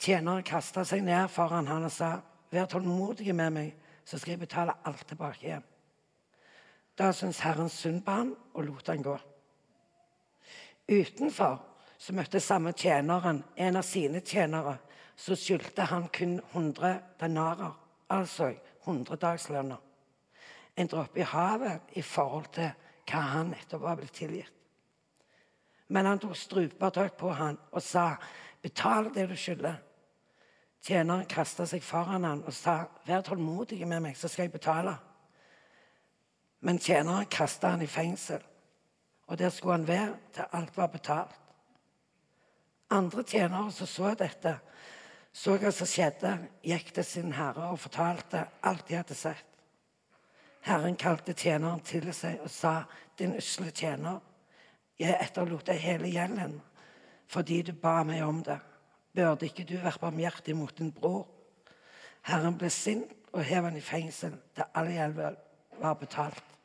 Tjeneren 0.00 0.44
kasta 0.44 0.84
seg 0.88 1.02
ned 1.04 1.28
foran 1.28 1.68
han 1.68 1.84
og 1.84 1.92
sa, 1.92 2.20
'Vær 2.50 2.64
tålmodig 2.64 3.34
med 3.34 3.50
meg, 3.52 3.74
så 4.04 4.18
skal 4.18 4.30
jeg 4.30 4.40
betale 4.40 4.72
alt 4.84 5.06
tilbake 5.08 5.46
igjen.' 5.46 5.64
Da 6.98 7.12
syntes 7.12 7.40
Herren 7.40 7.68
synd 7.68 8.04
på 8.04 8.10
han 8.10 8.34
og 8.54 8.64
lot 8.64 8.86
han 8.86 9.02
gå. 9.02 9.18
Utenfor 10.88 11.58
så 11.98 12.14
møtte 12.14 12.40
samme 12.40 12.72
tjeneren 12.76 13.42
en 13.56 13.78
av 13.78 13.86
sine 13.86 14.20
tjenere. 14.20 14.76
Så 15.16 15.34
skyldte 15.38 15.86
han 15.88 16.10
kun 16.12 16.40
100 16.52 16.98
denarer, 17.20 17.72
altså 18.12 18.50
100 18.84 19.16
dagslønner. 19.16 19.80
En 20.76 20.90
dråpe 20.92 21.22
i 21.22 21.24
havet 21.24 21.96
i 21.96 22.02
forhold 22.04 22.50
til 22.52 22.68
hva 23.08 23.22
han 23.32 23.54
nettopp 23.54 23.82
var 23.82 23.96
blitt 23.96 24.12
tilgitt. 24.18 24.52
Men 25.88 26.06
han 26.06 26.20
tok 26.20 26.36
strupetak 26.36 27.16
på 27.16 27.30
han 27.32 27.58
og 27.70 27.82
sa, 27.82 28.16
'Betal 28.62 29.14
det 29.14 29.28
du 29.28 29.36
skylder.' 29.36 29.82
Tjeneren 30.82 31.26
kasta 31.26 31.66
seg 31.66 31.82
foran 31.82 32.24
han 32.24 32.44
og 32.44 32.52
sa, 32.52 32.84
'Vær 33.06 33.22
tålmodig 33.22 33.86
med 33.86 34.00
meg, 34.00 34.16
så 34.16 34.28
skal 34.28 34.42
jeg 34.42 34.52
betale.' 34.52 34.98
Men 36.60 36.78
tjeneren 36.78 37.26
kasta 37.30 37.68
han 37.68 37.82
i 37.82 37.86
fengsel, 37.86 38.42
og 39.26 39.38
der 39.38 39.50
skulle 39.50 39.78
han 39.78 39.88
være 39.88 40.14
til 40.34 40.44
alt 40.52 40.76
var 40.76 40.86
betalt. 40.86 41.40
Andre 42.90 43.22
tjenere 43.22 43.72
som 43.72 43.86
så 43.86 44.14
dette, 44.14 44.58
så 45.32 45.56
hva 45.58 45.72
som 45.74 45.88
skjedde, 45.90 46.36
gikk 46.64 46.92
til 46.94 47.04
sin 47.04 47.32
herre 47.34 47.72
og 47.72 47.80
fortalte 47.82 48.46
alt 48.62 48.86
de 48.88 48.96
hadde 48.96 49.14
sett. 49.18 49.44
Herren 50.66 50.96
kalte 50.98 51.34
tjeneren 51.34 51.80
til 51.80 52.08
seg 52.14 52.40
og 52.42 52.50
sa, 52.50 52.82
'Din 53.18 53.36
usle 53.36 53.70
tjener, 53.70 54.20
jeg 54.98 55.18
etterlot 55.20 55.66
deg 55.66 55.78
hele 55.78 56.08
gjelden 56.08 56.60
fordi 57.26 57.62
du 57.62 57.72
ba 57.72 58.02
meg 58.02 58.22
om 58.22 58.42
det.' 58.42 58.60
Burde 59.16 59.46
ikke 59.46 59.64
du 59.64 59.78
vært 59.80 60.00
barmhjertig 60.00 60.56
mot 60.56 60.78
din 60.78 60.92
bror? 60.92 61.26
Herren 62.22 62.58
ble 62.58 62.68
sint 62.70 63.12
og 63.32 63.44
hev 63.44 63.64
han 63.64 63.76
i 63.76 63.80
fengsel 63.80 64.34
til 64.54 64.64
all 64.74 64.90
gjeld 64.92 65.20
var 65.80 65.94
betalt. 65.94 66.55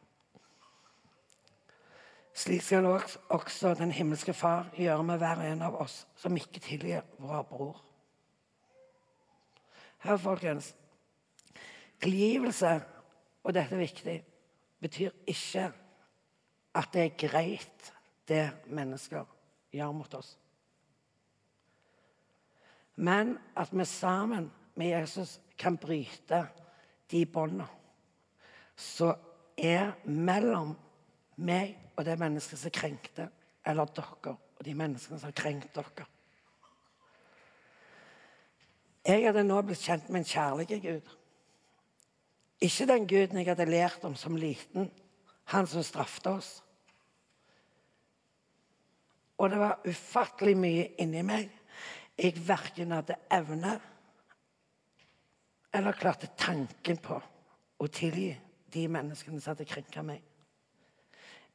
Slik 2.34 2.62
skal 2.64 2.86
også 3.30 3.74
den 3.76 3.92
himmelske 3.92 4.34
Far 4.34 4.70
gjøre 4.78 5.04
med 5.04 5.20
hver 5.20 5.42
en 5.46 5.62
av 5.68 5.76
oss 5.84 6.06
som 6.16 6.38
ikke 6.38 6.64
tilgir 6.64 7.04
vår 7.20 7.44
bror. 7.50 7.82
Her, 10.02 10.18
folkens. 10.18 10.72
Tilgivelse, 12.02 12.80
og 13.44 13.54
dette 13.54 13.76
er 13.76 13.84
viktig, 13.84 14.16
betyr 14.82 15.12
ikke 15.30 15.68
at 16.74 16.94
det 16.94 17.04
er 17.04 17.18
greit, 17.28 17.92
det 18.28 18.48
mennesker 18.72 19.28
gjør 19.74 19.92
mot 19.94 20.14
oss. 20.18 20.38
Men 22.96 23.36
at 23.58 23.70
vi 23.74 23.86
sammen 23.86 24.52
med 24.76 24.94
Jesus 24.94 25.40
kan 25.58 25.78
bryte 25.78 26.46
de 27.12 27.26
båndene 27.26 27.68
som 28.76 29.18
er 29.58 29.92
mellom 30.06 30.74
meg 31.42 31.76
og 31.98 32.06
det 32.08 32.18
mennesket 32.22 32.60
som 32.60 32.74
krenkte, 32.74 33.28
eller 33.66 33.92
dere 33.96 34.36
og 34.36 34.66
de 34.66 34.74
menneskene 34.78 35.20
som 35.20 35.30
har 35.30 35.38
krenkt 35.38 35.76
dere. 35.76 36.08
Jeg 39.06 39.26
hadde 39.26 39.44
nå 39.48 39.62
blitt 39.66 39.82
kjent 39.82 40.10
med 40.10 40.22
en 40.22 40.30
kjærlig 40.30 40.82
Gud. 40.84 41.14
Ikke 42.62 42.86
den 42.86 43.08
guden 43.10 43.40
jeg 43.42 43.50
hadde 43.50 43.66
lært 43.66 44.04
om 44.06 44.16
som 44.16 44.38
liten, 44.38 44.92
han 45.50 45.68
som 45.68 45.84
straffet 45.84 46.28
oss. 46.30 46.52
Og 49.42 49.50
det 49.50 49.58
var 49.58 49.82
ufattelig 49.90 50.54
mye 50.58 50.86
inni 51.02 51.24
meg 51.26 51.50
jeg 52.22 52.38
verken 52.46 52.92
hadde 52.94 53.18
evne 53.34 53.78
eller 55.74 55.98
klarte 55.98 56.30
tanken 56.38 57.00
på 57.02 57.18
å 57.82 57.88
tilgi 57.90 58.30
de 58.72 58.84
menneskene 58.92 59.40
som 59.42 59.56
hadde 59.56 59.68
krenka 59.70 60.04
meg. 60.06 60.20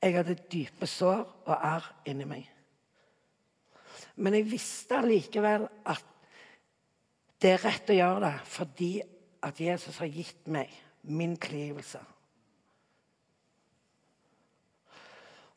Jeg 0.02 0.16
hadde 0.16 0.36
dype 0.52 0.86
sår 0.86 1.22
og 1.46 1.54
arr 1.54 1.86
inni 2.08 2.26
meg. 2.28 2.50
Men 4.16 4.36
jeg 4.36 4.50
visste 4.50 4.98
allikevel 5.00 5.66
at 5.88 6.04
det 7.42 7.52
er 7.52 7.64
rett 7.64 7.92
å 7.92 7.96
gjøre 7.96 8.20
det 8.26 8.34
fordi 8.48 8.90
at 9.46 9.60
Jesus 9.60 9.98
har 10.00 10.10
gitt 10.10 10.46
meg 10.48 10.72
min 11.06 11.36
tilgivelse. 11.40 12.00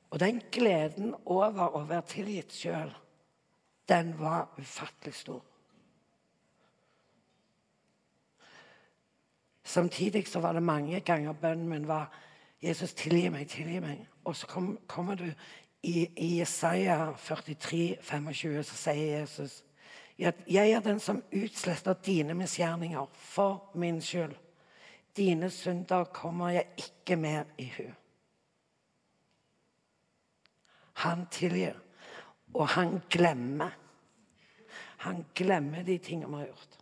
Og 0.09 0.19
den 0.19 0.41
gleden 0.51 1.13
over 1.25 1.77
å 1.77 1.83
være 1.87 2.07
tilgitt 2.09 2.53
sjøl, 2.55 2.89
den 3.89 4.11
var 4.19 4.49
ufattelig 4.57 5.13
stor. 5.15 5.43
Samtidig 9.69 10.25
så 10.27 10.41
var 10.41 10.57
det 10.57 10.65
mange 10.65 10.99
ganger 11.05 11.37
bønnen 11.37 11.69
min 11.69 11.87
var 11.87 12.09
Jesus, 12.61 12.93
tilgi 12.93 13.29
meg, 13.29 13.47
tilgi 13.47 13.79
meg. 13.79 14.01
Og 14.29 14.35
så 14.35 14.47
kom, 14.47 14.77
kommer 14.87 15.15
du 15.17 15.25
i, 15.81 16.05
i 16.17 16.39
Jesaja 16.39 17.13
43, 17.17 17.97
25, 18.01 18.63
så 18.63 18.77
sier 18.77 19.19
Jesus 19.21 19.63
at 20.19 20.41
jeg 20.51 20.71
er 20.75 20.81
den 20.83 20.99
som 20.99 21.21
utsletter 21.31 21.95
dine 22.05 22.35
misgjerninger 22.35 23.05
for 23.15 23.71
min 23.79 24.01
skyld. 24.03 24.35
Dine 25.17 25.49
synder 25.49 26.03
kommer 26.03 26.49
jeg 26.49 26.67
ikke 26.77 27.15
mer 27.15 27.47
i 27.57 27.69
hu. 27.77 27.85
Han 30.99 31.25
tilgir, 31.31 31.79
og 32.53 32.67
han 32.75 32.99
glemmer. 33.09 33.71
Han 35.07 35.25
glemmer 35.35 35.83
de 35.87 35.97
tingene 35.97 36.35
vi 36.35 36.43
har 36.43 36.51
gjort. 36.51 36.78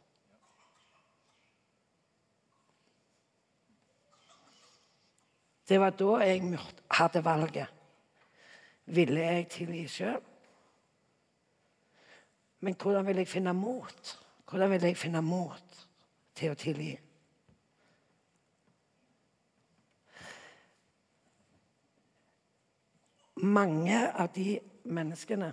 Det 5.67 5.79
var 5.79 5.89
da 5.89 6.15
jeg 6.23 6.59
hadde 6.91 7.25
valget. 7.25 7.67
Ville 8.85 9.19
jeg 9.21 9.47
tilgi 9.49 9.87
sjøl? 9.87 10.21
Men 12.59 12.75
hvordan 12.81 13.05
vil 13.05 13.15
jeg 13.15 13.27
finne 13.27 13.53
mot? 13.53 14.19
Hvordan 14.49 14.71
vil 14.71 14.81
jeg 14.81 14.97
finne 14.97 15.21
mot 15.21 15.85
til 16.35 16.51
å 16.51 16.57
tilgi? 16.57 16.95
Mange 23.37 23.99
av 24.17 24.31
de 24.33 24.55
menneskene 24.83 25.51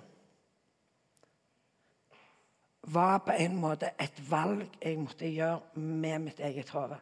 var 2.95 3.19
på 3.27 3.35
en 3.37 3.57
måte 3.57 3.91
et 4.01 4.23
valg 4.31 4.65
jeg 4.81 4.99
måtte 5.01 5.29
gjøre 5.29 5.81
med 5.81 6.19
mitt 6.29 6.41
eget 6.41 6.71
hode. 6.73 6.97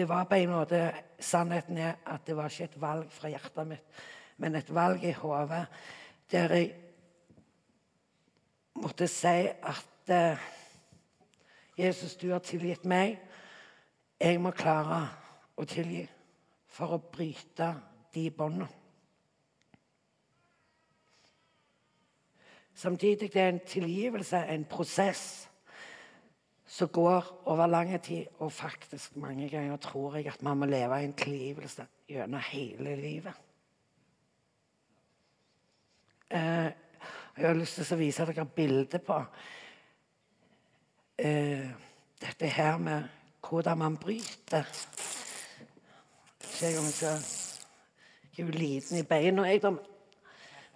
Det 0.00 0.08
var 0.08 0.24
på 0.24 0.34
en 0.34 0.48
måte 0.48 0.78
Sannheten 1.20 1.76
er 1.78 1.98
at 2.08 2.22
det 2.26 2.32
var 2.36 2.48
ikke 2.48 2.64
et 2.64 2.76
valg 2.80 3.10
fra 3.12 3.28
hjertet 3.28 3.66
mitt, 3.68 3.98
men 4.40 4.54
et 4.56 4.70
valg 4.72 5.02
i 5.04 5.10
hodet 5.12 5.66
der 6.32 6.54
jeg 6.56 6.70
måtte 8.80 9.08
si 9.12 9.50
at 9.52 10.08
uh, 10.08 10.40
Jesus, 11.76 12.16
du 12.16 12.30
har 12.32 12.40
tilgitt 12.40 12.88
meg. 12.88 13.18
Jeg 14.20 14.40
må 14.40 14.54
klare 14.56 15.02
å 15.60 15.68
tilgi 15.68 16.06
for 16.64 16.96
å 16.96 17.02
bryte 17.12 17.68
de 18.14 18.24
båndene. 18.30 18.70
Samtidig 22.72 23.34
det 23.34 23.42
er 23.42 23.52
en 23.52 23.64
tilgivelse 23.68 24.46
en 24.48 24.64
prosess 24.64 25.49
som 26.70 26.88
går 26.88 27.42
over 27.44 27.66
lang 27.66 28.02
tid. 28.02 28.26
Og 28.38 28.52
faktisk 28.52 29.16
mange 29.16 29.48
ganger 29.48 29.76
tror 29.76 30.16
jeg 30.16 30.26
at 30.26 30.42
man 30.42 30.56
må 30.56 30.66
leve 30.66 31.00
i 31.00 31.04
en 31.04 31.12
tilgivelse 31.12 31.86
gjennom 32.08 32.40
hele 32.40 32.96
livet. 32.96 33.34
Eh, 36.30 36.70
jeg 37.36 37.46
har 37.46 37.54
lyst 37.58 37.80
til 37.80 37.94
å 37.94 37.98
vise 37.98 38.26
dere 38.28 38.44
bilde 38.46 39.00
på 39.02 39.16
eh, 41.18 41.66
dette 42.22 42.46
her 42.46 42.78
med 42.78 43.08
hvordan 43.48 43.78
man 43.78 43.96
bryter. 43.98 44.68
Jeg 46.60 46.76
er 46.76 47.24
jo 48.38 48.46
liten 48.54 49.00
i 49.00 49.02
beina, 49.02 49.48
jeg. 49.48 49.74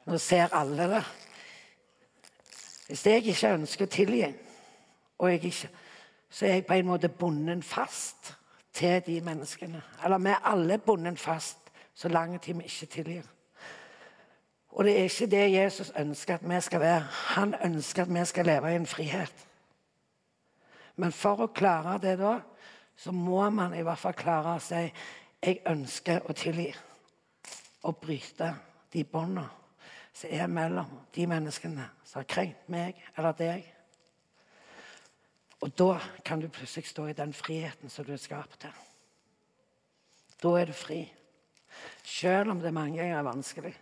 Nå 0.05 0.19
ser 0.19 0.51
alle 0.57 0.89
det. 0.91 1.05
Hvis 2.89 3.07
jeg 3.07 3.23
ikke 3.31 3.55
ønsker 3.55 3.87
å 3.87 3.95
tilgi, 3.95 4.27
og 5.19 5.31
jeg 5.31 5.45
ikke 5.45 5.84
så 6.35 6.47
er 6.47 6.53
jeg 6.53 6.67
på 6.67 6.75
en 6.75 6.87
måte 6.87 7.09
bundet 7.09 7.65
fast 7.65 8.33
til 8.73 9.03
de 9.07 9.21
menneskene. 9.21 9.83
Eller 10.05 10.19
vi 10.19 10.29
er 10.29 10.47
alle 10.51 10.79
bundet 10.79 11.19
fast 11.19 11.59
så 11.95 12.09
lang 12.09 12.41
tid 12.41 12.55
vi 12.55 12.65
ikke 12.65 12.87
tilgir. 12.87 13.23
Og 14.69 14.85
det 14.85 14.99
er 14.99 15.03
ikke 15.03 15.27
det 15.27 15.53
Jesus 15.53 15.93
ønsker 15.99 16.35
at 16.35 16.49
vi 16.51 16.61
skal 16.61 16.81
være. 16.81 17.01
Han 17.37 17.55
ønsker 17.65 18.03
at 18.03 18.15
vi 18.15 18.25
skal 18.25 18.47
leve 18.47 18.73
i 18.73 18.77
en 18.77 18.87
frihet. 18.87 19.47
Men 20.97 21.13
for 21.13 21.45
å 21.45 21.53
klare 21.55 21.99
det 22.03 22.17
da, 22.19 22.41
så 22.97 23.13
må 23.13 23.51
man 23.51 23.75
i 23.75 23.83
hvert 23.83 23.99
fall 23.99 24.19
klare 24.19 24.57
å 24.57 24.63
si 24.63 24.83
jeg 25.45 25.61
ønsker 25.67 26.27
å 26.27 26.35
tilgi 26.35 26.73
og 27.85 27.97
bryte 28.03 28.55
de 28.93 29.05
båndene 29.05 29.47
som 30.15 30.31
er 30.33 30.51
mellom 30.51 30.99
de 31.15 31.27
menneskene 31.27 31.87
som 32.05 32.23
har 32.23 32.29
krenkt 32.31 32.69
meg 32.69 32.99
eller 33.17 33.39
deg. 33.39 33.74
Og 35.65 35.73
da 35.79 35.97
kan 36.25 36.43
du 36.43 36.49
plutselig 36.53 36.91
stå 36.91 37.07
i 37.09 37.17
den 37.17 37.33
friheten 37.33 37.91
som 37.91 38.05
du 38.05 38.13
er 38.13 38.21
skapt 38.21 38.59
til. 38.67 38.73
Da 40.43 40.51
er 40.61 40.69
du 40.69 40.77
fri. 40.77 41.01
Selv 42.05 42.53
om 42.53 42.61
det 42.61 42.75
mange 42.75 42.99
ganger 42.99 43.19
er 43.19 43.27
vanskelig, 43.27 43.73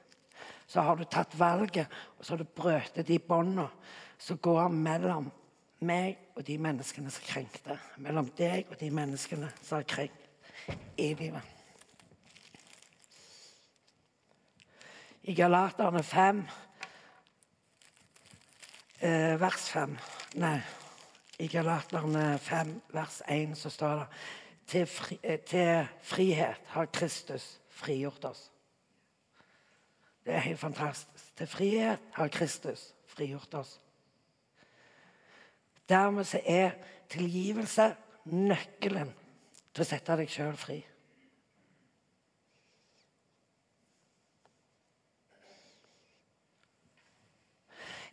så 0.67 0.81
har 0.87 0.97
du 0.97 1.05
tatt 1.05 1.35
valget, 1.39 1.91
og 2.19 2.25
så 2.25 2.33
har 2.33 2.45
du 2.45 2.53
brøtet 2.57 3.09
de 3.09 3.19
båndene 3.19 3.67
som 4.19 4.39
går 4.39 4.69
mellom 4.73 5.27
meg 5.83 6.21
og 6.37 6.47
de 6.47 6.55
menneskene 6.63 7.11
som 7.11 7.27
krenkte. 7.27 7.77
Mellom 7.99 8.31
deg 8.39 8.71
og 8.71 8.79
de 8.81 8.91
menneskene 8.95 9.51
som 9.61 9.81
har 9.81 9.89
krenkt 9.91 10.71
i 10.97 11.11
livet. 11.19 11.43
I 15.23 15.35
Galaterne 15.35 16.03
5, 16.03 16.45
eh, 19.01 19.35
vers 19.41 19.69
5 19.71 19.99
Nei, 20.35 20.63
i 21.43 21.47
Galaterne 21.47 22.39
5, 22.39 22.83
vers 22.95 23.23
1 23.29 23.57
så 23.59 23.71
står 23.71 23.95
det 23.95 24.07
til, 24.67 24.87
fri, 24.87 25.19
eh, 25.23 25.39
til 25.39 25.89
frihet 26.03 26.61
har 26.67 26.87
Kristus 26.87 27.61
frigjort 27.69 28.25
oss. 28.25 28.53
Det 30.25 30.35
er 30.35 30.39
helt 30.39 30.61
fantastisk. 30.61 31.37
Til 31.37 31.47
frihet 31.47 31.99
har 32.13 32.29
Kristus 32.29 32.95
frigjort 33.07 33.55
oss. 33.55 33.81
Dermed 35.89 36.25
så 36.25 36.41
er 36.47 36.71
tilgivelse 37.11 37.91
nøkkelen 38.25 39.11
til 39.75 39.83
å 39.83 39.89
sette 39.89 40.17
deg 40.23 40.31
sjøl 40.31 40.57
fri. 40.57 40.79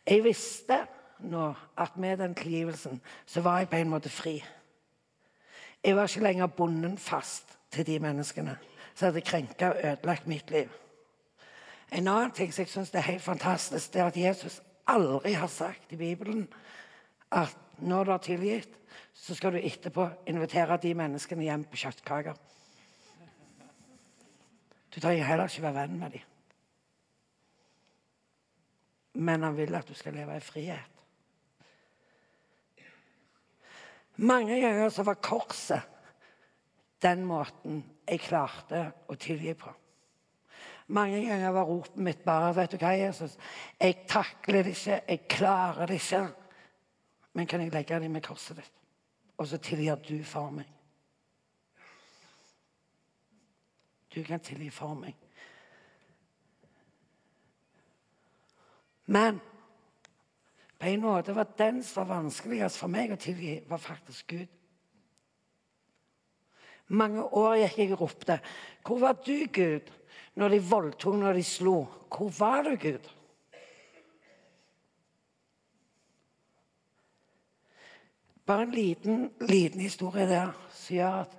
Jeg 0.10 0.24
visste 0.26 0.88
nå 1.20 1.54
at 1.78 1.98
med 1.98 2.18
den 2.18 2.36
tilgivelsen 2.36 3.02
så 3.26 3.42
var 3.42 3.60
jeg 3.60 3.70
på 3.70 3.76
en 3.76 3.90
måte 3.90 4.10
fri. 4.10 4.40
Jeg 5.84 5.96
var 5.96 6.08
ikke 6.08 6.24
lenger 6.24 6.48
bonden 6.48 6.98
fast 6.98 7.58
til 7.72 7.86
de 7.88 8.00
menneskene 8.00 8.58
som 8.94 9.06
hadde 9.06 9.22
krenka 9.22 9.70
og 9.70 9.84
ødelagt 9.84 10.28
mitt 10.28 10.52
liv. 10.52 10.68
En 11.92 12.08
annen 12.08 12.32
ting 12.32 12.54
som 12.54 12.62
jeg 12.62 12.70
syns 12.70 12.94
er 12.94 13.06
helt 13.08 13.24
fantastisk, 13.24 13.94
det 13.94 14.02
er 14.02 14.12
at 14.12 14.18
Jesus 14.18 14.62
aldri 14.88 15.34
har 15.34 15.48
sagt 15.48 15.94
i 15.94 15.98
Bibelen 15.98 16.48
at 17.32 17.58
når 17.78 18.04
du 18.04 18.12
har 18.12 18.18
tilgitt, 18.18 18.70
så 19.14 19.36
skal 19.36 19.54
du 19.54 19.58
etterpå 19.58 20.10
invitere 20.28 20.78
de 20.82 20.94
menneskene 20.94 21.44
hjem 21.44 21.64
på 21.64 21.80
kjøttkaker. 21.80 22.36
Du 24.96 25.00
trenger 25.00 25.26
heller 25.26 25.48
ikke 25.48 25.64
være 25.64 25.82
venn 25.82 26.00
med 26.00 26.12
dem. 26.12 26.26
Men 29.14 29.44
han 29.44 29.58
vil 29.58 29.76
at 29.76 29.88
du 29.88 29.94
skal 29.94 30.14
leve 30.14 30.38
i 30.38 30.44
frihet. 30.44 30.99
Mange 34.20 34.60
ganger 34.62 34.90
så 34.92 35.04
var 35.08 35.22
korset 35.24 35.82
den 37.00 37.24
måten 37.24 37.84
jeg 38.04 38.20
klarte 38.26 38.82
å 39.08 39.16
tilgi 39.16 39.54
på. 39.56 39.72
Mange 40.92 41.22
ganger 41.24 41.54
var 41.56 41.70
ropet 41.70 42.02
mitt 42.04 42.24
bare 42.26 42.50
vet 42.58 42.74
du 42.74 42.82
hva, 42.82 42.92
Jesus, 42.98 43.38
jeg 43.80 44.02
takler 44.10 44.66
det 44.66 44.74
ikke, 44.74 44.98
jeg 45.08 45.22
klarer 45.30 45.88
det 45.88 46.00
ikke. 46.02 46.24
Men 47.38 47.48
kan 47.48 47.62
jeg 47.64 47.72
legge 47.72 48.00
det 48.02 48.10
med 48.12 48.26
korset 48.26 48.60
ditt? 48.60 48.76
Og 49.40 49.48
så 49.48 49.60
tilgir 49.64 50.02
du 50.04 50.18
for 50.28 50.52
meg. 50.52 50.68
Du 54.10 54.20
kan 54.26 54.42
tilgi 54.44 54.72
for 54.74 54.98
meg. 54.98 55.15
Men 59.06 59.39
på 60.80 60.88
en 60.88 61.02
måte 61.04 61.36
var 61.36 61.48
den 61.58 61.84
som 61.84 62.06
var 62.06 62.22
vanskeligst 62.22 62.80
for 62.80 62.92
meg 62.92 63.12
å 63.12 63.20
tilgi, 63.20 63.58
var 63.68 63.82
faktisk 63.84 64.32
Gud. 64.32 64.48
Mange 66.89 67.22
år 67.22 67.60
gikk 67.60 67.78
jeg 67.78 67.94
og 67.94 68.02
ropte 68.02 68.39
'Hvor 68.84 69.00
var 69.00 69.13
du, 69.13 69.46
Gud?' 69.54 69.92
når 70.36 70.50
de 70.50 70.70
voldtok, 70.70 71.15
når 71.15 71.34
de 71.34 71.44
slo. 71.44 71.88
'Hvor 72.10 72.39
var 72.39 72.63
du, 72.63 72.76
Gud?' 72.76 73.10
Bare 78.46 78.62
en 78.62 78.72
liten, 78.72 79.32
liten 79.42 79.80
historie 79.80 80.26
der 80.26 80.52
som 80.72 80.96
gjør 80.96 81.22
at 81.22 81.38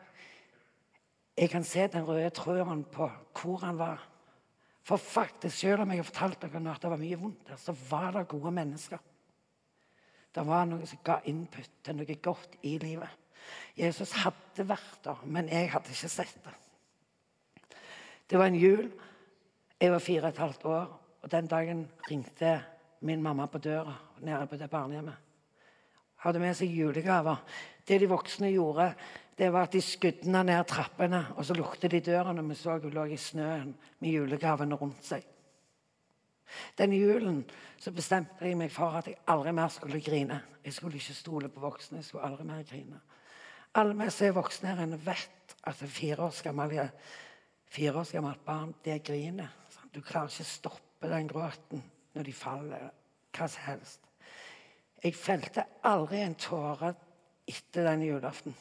jeg 1.37 1.50
kan 1.50 1.64
se 1.64 1.87
den 1.87 2.07
røde 2.07 2.31
tråden 2.31 2.85
på 2.85 3.11
hvor 3.35 3.57
han 3.57 3.79
var. 3.79 4.07
For 4.83 4.96
faktisk, 4.96 5.57
selv 5.59 5.81
om 5.81 5.90
jeg 5.90 5.98
har 5.98 6.05
fortalt 6.05 6.42
dere 6.42 6.70
at 6.70 6.83
det 6.83 6.90
var 6.90 6.96
mye 6.96 7.18
vondt 7.18 7.48
der, 7.48 7.57
så 7.57 7.72
var 7.90 8.11
det 8.11 8.29
gode 8.29 8.53
mennesker. 8.53 8.98
Det 10.34 10.46
var 10.46 10.66
noe 10.70 10.86
som 10.86 11.00
ga 11.04 11.18
input 11.30 11.70
til 11.84 11.98
noe 11.98 12.16
godt 12.22 12.58
i 12.68 12.76
livet. 12.82 13.16
Jesus 13.78 14.12
hadde 14.22 14.66
vært 14.68 15.00
der, 15.04 15.22
men 15.26 15.48
jeg 15.50 15.70
hadde 15.72 15.90
ikke 15.94 16.10
sett 16.12 16.44
det. 16.44 16.56
Det 18.30 18.38
var 18.38 18.50
en 18.50 18.60
jul. 18.60 18.90
Jeg 19.80 19.92
var 19.94 20.04
fire 20.04 20.28
og 20.28 20.28
et 20.28 20.42
halvt 20.44 20.64
år, 20.68 20.92
og 21.22 21.32
den 21.32 21.48
dagen 21.50 21.82
ringte 22.10 22.52
min 23.00 23.22
mamma 23.22 23.46
på 23.48 23.58
døra 23.58 23.94
nede 24.20 24.46
på 24.46 24.58
det 24.60 24.70
barnehjemmet. 24.70 25.26
Hadde 26.20 26.42
med 26.42 26.54
seg 26.54 26.68
julegaver. 26.76 27.40
Det 27.88 27.96
de 28.02 28.08
voksne 28.10 28.50
gjorde, 28.52 28.90
det 29.40 29.48
var 29.52 29.66
at 29.66 29.72
de 29.72 29.80
skudde 29.80 30.28
ned 30.44 30.66
trappene, 30.68 31.22
og 31.36 31.46
så 31.48 31.56
lukte 31.56 31.88
de 31.88 32.02
døra 32.04 32.34
når 32.36 32.50
vi 32.50 32.58
så 32.60 32.76
hun 32.76 32.92
lå 32.92 33.06
i 33.08 33.16
snøen 33.16 33.72
med 33.98 34.12
julegavene 34.12 34.76
rundt 34.76 35.00
seg. 35.06 35.24
Den 36.78 36.92
julen 36.92 37.44
så 37.78 37.92
bestemte 37.94 38.44
jeg 38.44 38.58
meg 38.58 38.72
for 38.72 38.98
at 38.98 39.08
jeg 39.08 39.20
aldri 39.30 39.52
mer 39.56 39.68
skulle 39.72 40.00
grine. 40.04 40.40
Jeg 40.64 40.76
skulle 40.76 41.00
ikke 41.00 41.14
stole 41.14 41.48
på 41.48 41.60
voksne. 41.60 41.98
jeg 41.98 42.04
skulle 42.04 42.26
aldri 42.26 42.44
mer 42.44 42.62
grine. 42.62 43.00
Alle 43.74 43.94
vi 43.94 44.10
som 44.10 44.26
er 44.26 44.32
voksne 44.36 44.68
her 44.68 44.82
inne, 44.82 44.98
vet 45.06 45.56
at 45.64 45.74
fire 45.74 46.22
års 46.26 46.42
gammelt, 46.42 46.90
fire 47.70 48.00
års 48.00 48.12
gammelt 48.12 48.44
barn 48.44 48.74
det 48.84 49.02
griner. 49.04 49.48
Du 49.94 50.00
klarer 50.00 50.30
ikke 50.30 50.46
å 50.46 50.50
stoppe 50.50 51.10
den 51.10 51.28
gråten 51.28 51.82
når 52.14 52.26
de 52.26 52.32
faller. 52.32 52.90
Hva 53.30 53.46
som 53.46 53.62
helst. 53.62 54.00
Jeg 55.02 55.14
felte 55.14 55.64
aldri 55.86 56.20
en 56.24 56.34
tåre 56.34 56.94
etter 57.48 57.86
den 57.86 58.02
julaften. 58.08 58.56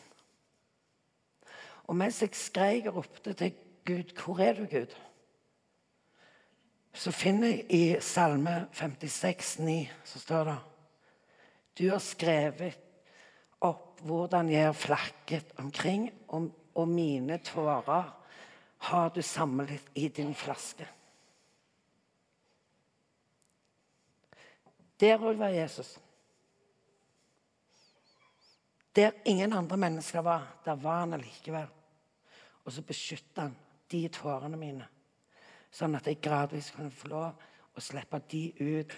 Og 1.90 1.98
mens 1.98 2.22
jeg 2.22 2.38
skreik 2.38 2.88
og 2.92 3.02
ropte 3.02 3.34
til 3.34 3.56
Gud 3.86 4.14
'Hvor 4.14 4.40
er 4.40 4.54
du, 4.54 4.66
Gud?' 4.66 4.96
Så 7.00 7.12
finner 7.16 7.54
jeg 7.54 7.66
i 7.72 7.84
Salme 8.04 8.66
56, 8.76 9.60
9, 9.64 9.76
så 10.04 10.20
står 10.20 10.50
det 10.50 10.58
Du 11.80 11.86
har 11.94 12.02
skrevet 12.04 12.76
opp 13.64 14.02
hvordan 14.04 14.50
jeg 14.52 14.66
har 14.66 14.76
flakket 14.76 15.54
omkring, 15.64 16.10
og, 16.36 16.50
og 16.76 16.92
mine 16.92 17.40
tårer 17.44 18.12
har 18.90 19.10
du 19.16 19.22
samlet 19.24 19.88
i 19.96 20.10
din 20.12 20.36
flaske. 20.36 20.88
Der 25.00 25.24
òg 25.24 25.40
var 25.40 25.56
Jesus. 25.56 25.96
Der 28.96 29.16
ingen 29.24 29.54
andre 29.56 29.78
mennesker 29.78 30.24
var, 30.26 30.48
der 30.66 30.76
var 30.76 31.06
han 31.06 31.16
allikevel. 31.16 31.68
Og 32.66 32.76
så 32.76 32.84
beskytta 32.84 33.48
han 33.48 33.60
de 33.92 34.08
tårene 34.12 34.60
mine 34.60 34.88
sånn 35.72 35.96
at 35.98 36.08
jeg 36.10 36.22
gradvis 36.24 36.72
kunne 36.76 36.94
få 36.94 37.12
lov 37.12 37.48
å 37.78 37.84
slippe 37.84 38.20
de 38.32 38.44
ut 38.60 38.96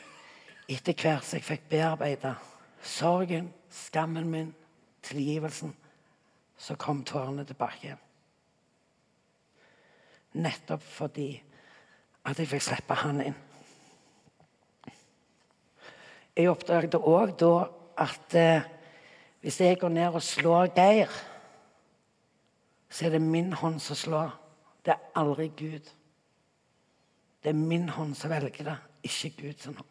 etter 0.72 0.96
hvert 0.96 1.26
som 1.26 1.38
jeg 1.38 1.48
fikk 1.48 1.68
bearbeide 1.72 2.36
sorgen, 2.82 3.52
skammen 3.70 4.30
min, 4.30 4.54
tilgivelsen. 5.06 5.76
Så 6.58 6.76
kom 6.76 7.04
tårene 7.06 7.46
tilbake 7.46 7.86
igjen. 7.86 8.02
Nettopp 10.42 10.84
fordi 10.86 11.30
at 12.26 12.40
jeg 12.40 12.50
fikk 12.52 12.66
slippe 12.66 12.98
han 13.02 13.24
inn. 13.26 13.40
Jeg 16.38 16.50
oppdaget 16.50 16.96
òg 16.96 17.34
da 17.42 17.56
at 18.02 18.36
eh, 18.40 18.68
hvis 19.42 19.60
jeg 19.60 19.80
går 19.82 19.92
ned 19.92 20.16
og 20.16 20.24
slår 20.24 20.72
Geir, 20.78 21.10
så 22.90 23.06
er 23.08 23.16
det 23.16 23.22
min 23.22 23.52
hånd 23.54 23.82
som 23.84 23.98
slår. 23.98 24.32
Det 24.86 24.94
er 24.94 25.10
aldri 25.20 25.50
Gud. 25.58 25.90
Det 27.44 27.50
er 27.50 27.58
min 27.58 27.90
hånd 27.90 28.16
som 28.16 28.30
velger 28.30 28.68
det, 28.68 28.78
ikke 29.04 29.34
Guds 29.42 29.66
hånd. 29.66 29.88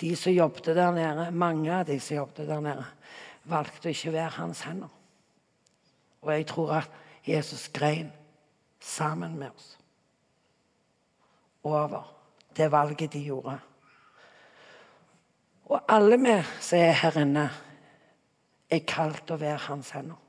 De 0.00 0.16
som 0.16 0.32
jobbet 0.32 0.74
der 0.76 0.90
nede, 0.92 1.30
Mange 1.30 1.72
av 1.72 1.86
de 1.86 2.00
som 2.00 2.16
jobbet 2.16 2.48
der 2.48 2.60
nede, 2.60 2.84
valgte 3.44 3.88
å 3.88 3.94
ikke 3.94 4.12
være 4.12 4.36
hans 4.38 4.64
hender. 4.66 4.90
Og 6.22 6.32
jeg 6.32 6.46
tror 6.46 6.72
at 6.80 6.90
Jesus 7.26 7.68
grein 7.68 8.10
sammen 8.80 9.38
med 9.38 9.50
oss 9.50 9.78
over 11.64 12.10
det 12.56 12.70
valget 12.72 13.12
de 13.12 13.22
gjorde. 13.24 13.58
Og 15.64 15.80
alle 15.88 16.18
vi 16.20 16.34
som 16.60 16.78
er 16.78 16.92
her 17.00 17.16
inne, 17.20 17.46
er 18.70 18.84
kalt 18.88 19.30
å 19.30 19.38
være 19.40 19.62
hans 19.68 19.90
hender. 19.96 20.20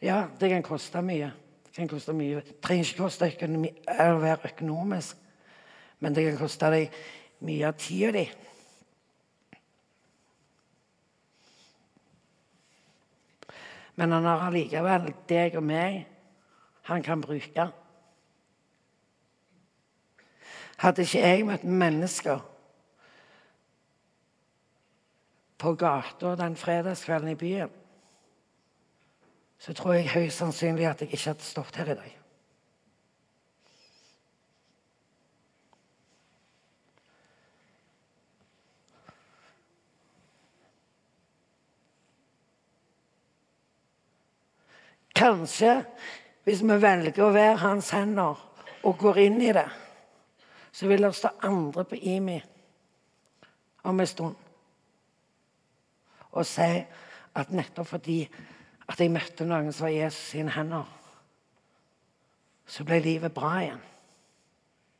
Ja, 0.00 0.28
det 0.40 0.50
kan 0.50 0.62
koste 0.62 1.02
mye. 1.02 1.32
Kan 1.78 1.86
koste 1.86 2.10
mye. 2.10 2.42
Det 2.42 2.58
trenger 2.58 2.88
ikke 2.88 3.04
koste 3.04 3.30
økonomi, 3.30 3.70
å 3.86 4.18
være 4.18 4.50
økonomisk, 4.50 5.18
men 6.02 6.14
det 6.14 6.24
kan 6.26 6.38
koste 6.40 6.70
deg 6.74 6.96
mye 7.46 7.68
av 7.68 7.76
tida 7.78 8.10
di. 8.16 8.24
Men 13.98 14.14
han 14.14 14.26
har 14.26 14.42
allikevel 14.48 15.12
deg 15.30 15.54
og 15.58 15.66
meg 15.70 16.02
han 16.90 17.02
kan 17.06 17.22
bruke. 17.22 17.70
Hadde 20.82 21.06
ikke 21.06 21.22
jeg 21.22 21.46
møtt 21.46 21.66
mennesker 21.66 22.42
på 25.58 25.74
gata 25.78 26.34
den 26.38 26.54
fredagskvelden 26.58 27.34
i 27.34 27.38
byen, 27.38 27.70
så 29.58 29.74
tror 29.74 29.96
jeg 29.98 30.10
høyst 30.12 30.38
sannsynlig 30.38 30.86
at 30.86 31.02
jeg 31.02 31.12
ikke 31.12 31.30
hadde 31.32 31.46
stått 31.46 31.76
her 31.80 31.92
i 31.92 31.98
dag. 31.98 32.14
Kanskje 45.18 45.72
hvis 46.46 46.62
vi 46.62 46.76
velger 46.80 47.24
å 47.26 47.32
være 47.34 47.58
hans 47.60 47.90
hender 47.92 48.38
og 48.86 49.00
går 49.00 49.18
inn 49.26 49.40
i 49.42 49.50
det, 49.52 49.66
så 50.72 50.86
vil 50.86 51.02
det 51.02 51.10
stå 51.18 51.32
andre 51.44 51.82
på 51.84 51.98
IMI 51.98 52.38
om 53.88 53.98
en 53.98 54.08
stund 54.08 54.44
og 56.28 56.46
si 56.46 56.68
at 57.40 57.50
nettopp 57.50 57.88
fordi 57.88 58.20
at 58.88 59.00
jeg 59.00 59.12
møtte 59.12 59.46
noen 59.46 59.72
som 59.72 59.86
var 59.86 59.94
Jesus 59.94 60.32
sine 60.32 60.52
hender, 60.54 60.88
så 62.68 62.84
ble 62.84 63.00
livet 63.04 63.34
bra 63.34 63.52
igjen. 63.62 63.82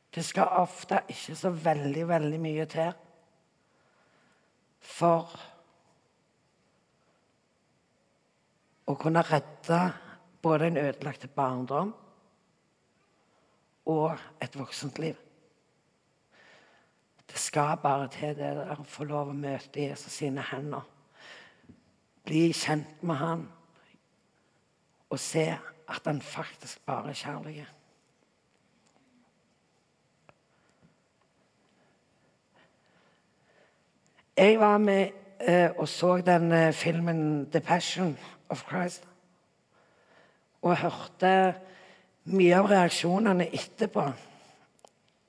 Det 0.09 0.23
skal 0.25 0.57
ofte 0.61 1.03
ikke 1.09 1.35
så 1.37 1.51
veldig, 1.53 2.05
veldig 2.09 2.39
mye 2.41 2.65
til 2.69 2.93
for 4.89 5.33
å 8.89 8.95
kunne 8.97 9.21
redde 9.27 9.79
både 10.41 10.69
en 10.69 10.79
ødelagt 10.81 11.27
barndom 11.35 11.91
og 13.89 14.17
et 14.41 14.57
voksent 14.57 14.97
liv. 15.01 15.17
Det 17.29 17.37
skal 17.37 17.77
bare 17.83 18.07
til 18.09 18.33
det 18.33 18.49
der 18.57 18.81
å 18.81 18.87
få 18.87 19.05
lov 19.05 19.29
å 19.29 19.37
møte 19.37 19.83
Jesus 19.83 20.15
sine 20.23 20.41
hender. 20.49 20.81
Bli 22.25 22.49
kjent 22.53 23.03
med 23.05 23.21
han 23.21 23.45
og 25.09 25.19
se 25.19 25.45
at 25.89 26.01
han 26.05 26.21
faktisk 26.21 26.85
bare 26.85 27.09
er 27.09 27.13
kjærlig. 27.13 27.67
Jeg 34.37 34.59
var 34.59 34.77
med 34.77 35.09
eh, 35.39 35.69
og 35.77 35.87
så 35.87 36.17
den 36.17 36.51
eh, 36.51 36.73
filmen 36.73 37.49
'The 37.51 37.59
Passion 37.59 38.17
of 38.49 38.63
Christ'. 38.63 39.07
Og 40.61 40.77
hørte 40.77 41.53
mye 42.23 42.55
av 42.55 42.65
reaksjonene 42.65 43.47
etterpå. 43.53 44.11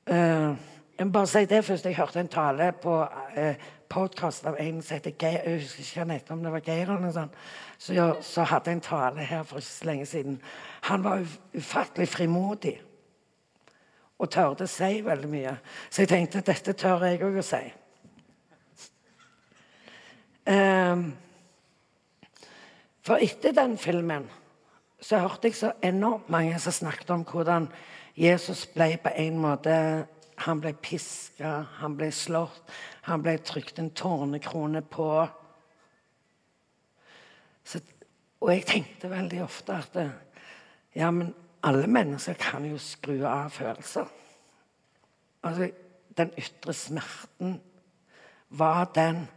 Eh, 0.07 0.51
jeg 0.99 1.07
må 1.07 1.13
bare 1.13 1.27
si 1.27 1.45
det 1.45 1.65
først. 1.65 1.85
Jeg 1.85 1.97
hørte 1.97 2.21
en 2.21 2.29
tale 2.29 2.73
på 2.73 3.09
eh, 3.37 3.55
podkast 3.91 4.47
av 4.47 4.59
en 4.63 4.79
som 4.83 4.97
heter 4.97 5.17
Geir 5.19 5.47
Jeg 5.47 5.65
husker 5.65 5.83
ikke 5.83 6.05
hva 6.07 6.35
om 6.35 6.45
det 6.45 6.53
var 6.55 6.63
Geir 6.67 6.85
eller 6.85 7.03
noe 7.03 7.15
sånt. 7.15 7.35
Så, 7.79 7.95
så 8.23 8.47
hadde 8.47 8.75
en 8.75 8.85
tale 8.85 9.27
her 9.27 9.43
for 9.43 9.59
ikke 9.59 9.73
så 9.73 9.89
lenge 9.89 10.07
siden. 10.07 10.39
Han 10.87 11.05
var 11.05 11.27
ufattelig 11.57 12.09
frimodig 12.09 12.77
og 14.21 14.31
tørde 14.31 14.67
å 14.69 14.71
si 14.71 15.01
veldig 15.05 15.31
mye. 15.33 15.55
Så 15.89 16.05
jeg 16.05 16.13
tenkte 16.13 16.45
dette 16.45 16.77
tør 16.79 17.07
jeg 17.09 17.23
òg 17.25 17.41
å 17.41 17.47
si. 17.47 17.63
Um, 20.51 21.11
for 23.05 23.23
etter 23.23 23.55
den 23.57 23.77
filmen 23.81 24.29
så 25.01 25.21
hørte 25.23 25.49
jeg 25.49 25.57
så 25.57 25.73
enormt 25.83 26.29
mange 26.33 26.59
som 26.61 26.75
snakket 26.75 27.11
om 27.15 27.25
hvordan 27.25 27.69
Jesus 28.19 28.67
ble 28.75 28.93
på 29.01 29.13
en 29.17 29.39
måte 29.41 29.77
Han 30.47 30.61
ble 30.63 30.73
piska, 30.81 31.51
han 31.81 31.97
ble 31.99 32.09
slått, 32.15 32.71
han 33.05 33.23
ble 33.25 33.37
trykt 33.45 33.79
en 33.79 33.91
tårnekrone 33.97 34.81
på. 34.89 35.09
Så, 37.65 37.83
og 38.41 38.53
jeg 38.55 38.65
tenkte 38.69 39.13
veldig 39.13 39.43
ofte 39.45 39.77
at 39.77 39.99
ja, 40.97 41.11
men 41.13 41.35
alle 41.63 41.87
mennesker 41.87 42.39
kan 42.41 42.65
jo 42.65 42.79
skru 42.81 43.21
av 43.29 43.53
følelser. 43.53 44.09
Altså, 45.45 45.71
den 46.17 46.33
ytre 46.41 46.75
smerten 46.77 47.61
var 48.49 48.89
den 48.95 49.29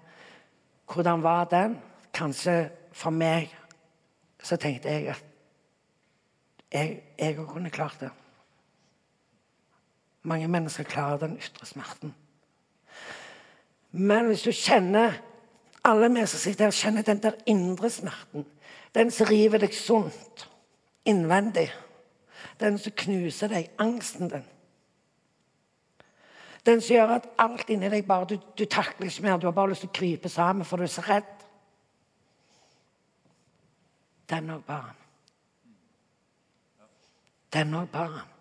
Hvordan 0.94 1.24
var 1.24 1.46
den? 1.46 1.78
Kanskje 2.14 2.70
for 2.94 3.10
meg 3.10 3.50
så 4.44 4.58
tenkte 4.60 4.92
jeg 4.92 5.14
at 5.14 5.24
jeg 7.20 7.38
òg 7.40 7.48
kunne 7.50 7.72
klart 7.74 8.02
det. 8.02 8.10
Mange 10.24 10.48
mennesker 10.48 10.84
klarer 10.84 11.18
den 11.18 11.38
ytre 11.38 11.66
smerten. 11.66 12.16
Men 13.92 14.26
hvis 14.26 14.42
du 14.42 14.52
kjenner 14.52 15.20
alle 15.84 16.10
vi 16.14 16.26
som 16.26 16.40
sitter 16.40 16.66
her, 16.66 16.72
kjenner 16.72 17.02
den 17.02 17.24
der 17.24 17.36
indre 17.46 17.90
smerten, 17.90 18.46
den 18.96 19.12
som 19.12 19.28
river 19.28 19.60
deg 19.60 19.76
sunt 19.76 20.48
innvendig, 21.06 21.68
den 22.60 22.78
som 22.80 22.96
knuser 22.96 23.52
deg, 23.52 23.70
angsten 23.78 24.30
din 24.30 24.50
Den 26.66 26.82
som 26.82 26.96
gjør 26.96 27.10
at 27.18 27.26
alt 27.38 27.70
inni 27.70 27.90
deg 27.92 28.06
bare 28.08 28.26
Du, 28.26 28.38
du 28.58 28.66
takler 28.66 29.10
ikke 29.10 29.22
mer, 29.22 29.38
du 29.38 29.48
har 29.48 29.52
bare 29.52 29.70
lyst 29.70 29.84
til 29.84 29.90
å 29.90 29.98
krype 29.98 30.30
sammen, 30.30 30.66
for 30.66 30.78
du 30.78 30.84
er 30.84 30.88
så 30.88 31.04
redd. 31.04 31.34
Den 34.30 34.50
òg 34.50 34.64
barn. 34.64 34.96
Den 37.54 37.76
òg 37.76 37.90
barn. 37.92 38.33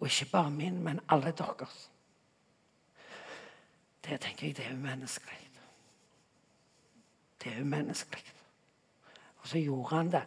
Og 0.00 0.06
ikke 0.06 0.30
bare 0.32 0.50
min, 0.50 0.82
men 0.82 1.00
alle 1.08 1.32
deres. 1.32 1.90
Det 4.04 4.20
tenker 4.20 4.46
jeg 4.46 4.56
det 4.56 4.66
er 4.66 4.72
umenneskelig. 4.72 5.50
Det 7.44 7.52
er 7.52 7.60
umenneskelig. 7.60 8.32
Og 9.36 9.48
så 9.48 9.58
gjorde 9.58 9.96
han 9.96 10.12
det 10.12 10.24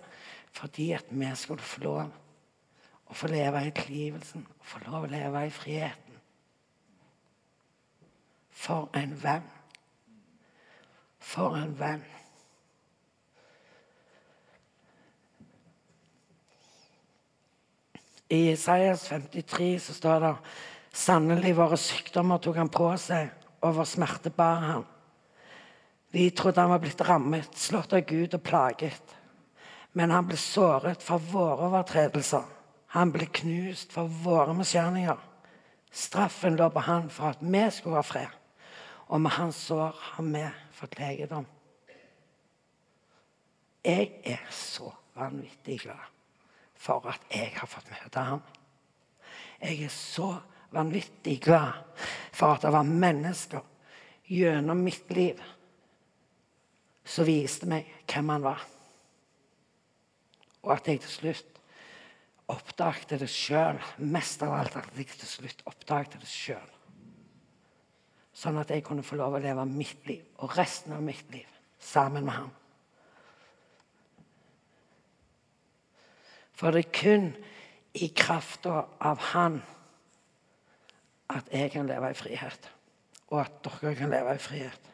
fordi 0.51 0.91
at 0.91 1.05
vi 1.09 1.35
skulle 1.35 1.61
få 1.61 1.81
lov 1.81 2.11
å 3.09 3.13
få 3.13 3.27
leve 3.27 3.61
i 3.67 3.71
tilgivelsen, 3.71 4.47
få 4.61 4.79
lov 4.85 5.05
å 5.05 5.11
leve 5.11 5.45
i 5.47 5.53
friheten. 5.53 6.17
For 8.51 8.89
en 8.97 9.13
venn. 9.23 9.45
For 11.19 11.55
en 11.57 11.77
venn. 11.79 12.03
I 18.29 18.51
Isaias 18.51 19.07
53 19.07 19.79
så 19.79 19.93
står 19.93 20.19
det 20.21 20.35
sannelig 20.93 21.55
våre 21.57 21.77
sykdommer 21.81 22.37
tok 22.37 22.59
han 22.61 22.69
på 22.69 22.91
seg, 23.01 23.31
og 23.65 23.79
vår 23.79 23.87
smerte 23.89 24.29
bar 24.29 24.59
han. 24.67 24.83
Vi 26.13 26.27
trodde 26.37 26.61
han 26.61 26.69
var 26.69 26.81
blitt 26.83 27.01
rammet, 27.05 27.57
slått 27.57 27.95
av 27.97 28.05
Gud 28.05 28.35
og 28.37 28.43
plaget. 28.45 29.15
Men 29.97 30.13
han 30.13 30.27
ble 30.29 30.37
såret 30.37 31.01
for 31.01 31.21
våre 31.31 31.71
overtredelser. 31.71 32.45
Han 32.93 33.13
ble 33.13 33.25
knust 33.33 33.93
for 33.93 34.09
våre 34.21 34.53
misgjerninger. 34.57 35.17
Straffen 35.89 36.57
lå 36.57 36.69
på 36.73 36.85
han 36.85 37.09
for 37.13 37.33
at 37.33 37.41
vi 37.41 37.63
skulle 37.73 37.97
ha 37.97 38.05
fred. 38.05 38.37
Og 39.09 39.21
med 39.25 39.33
hans 39.39 39.57
sår 39.69 39.97
har 40.11 40.29
vi 40.29 40.45
fått 40.77 40.99
legedom. 41.01 41.49
Jeg 43.85 44.11
er 44.21 44.45
så 44.53 44.93
vanvittig 45.17 45.81
glad 45.87 46.18
for 46.79 47.03
at 47.11 47.25
jeg 47.33 47.51
har 47.57 47.67
fått 47.69 47.91
møte 47.91 48.23
ham. 48.23 48.41
Jeg 49.59 49.83
er 49.83 49.93
så 49.93 50.31
vanvittig 50.71 51.39
glad 51.43 51.75
for 52.31 52.55
at 52.55 52.63
det 52.63 52.73
var 52.73 52.87
mennesker 52.87 53.65
gjennom 54.29 54.81
mitt 54.85 55.09
liv 55.11 55.39
som 57.09 57.27
viste 57.27 57.67
meg 57.69 57.87
hvem 58.07 58.35
han 58.35 58.45
var. 58.45 58.65
Og 60.63 60.75
at 60.75 60.87
jeg 60.87 61.01
til 61.03 61.15
slutt 61.15 61.59
oppdaget 62.49 63.19
det 63.21 63.29
sjøl. 63.31 63.79
Mest 63.99 64.43
av 64.45 64.53
alt 64.57 64.77
at 64.79 64.91
jeg 64.97 65.09
til 65.11 65.29
slutt 65.29 65.65
oppdaget 65.69 66.19
det 66.21 66.29
sjøl. 66.29 66.75
Sånn 68.39 68.59
at 68.61 68.71
jeg 68.71 68.85
kunne 68.85 69.03
få 69.03 69.17
lov 69.19 69.35
å 69.35 69.43
leve 69.43 69.65
mitt 69.67 70.05
liv 70.07 70.23
og 70.39 70.55
resten 70.55 70.95
av 70.95 71.03
mitt 71.03 71.27
liv 71.33 71.47
sammen 71.79 72.27
med 72.27 72.37
ham. 72.37 72.53
For 76.59 76.75
det 76.75 76.85
er 76.85 76.91
kun 76.91 77.29
i 77.95 78.09
krafta 78.15 78.81
av 78.99 79.21
Han 79.31 79.61
at 81.29 81.47
jeg 81.53 81.71
kan 81.71 81.87
leve 81.87 82.09
i 82.11 82.17
frihet, 82.17 82.71
og 83.29 83.41
at 83.45 83.59
dere 83.63 83.93
kan 83.95 84.11
leve 84.11 84.33
i 84.35 84.41
frihet. 84.41 84.89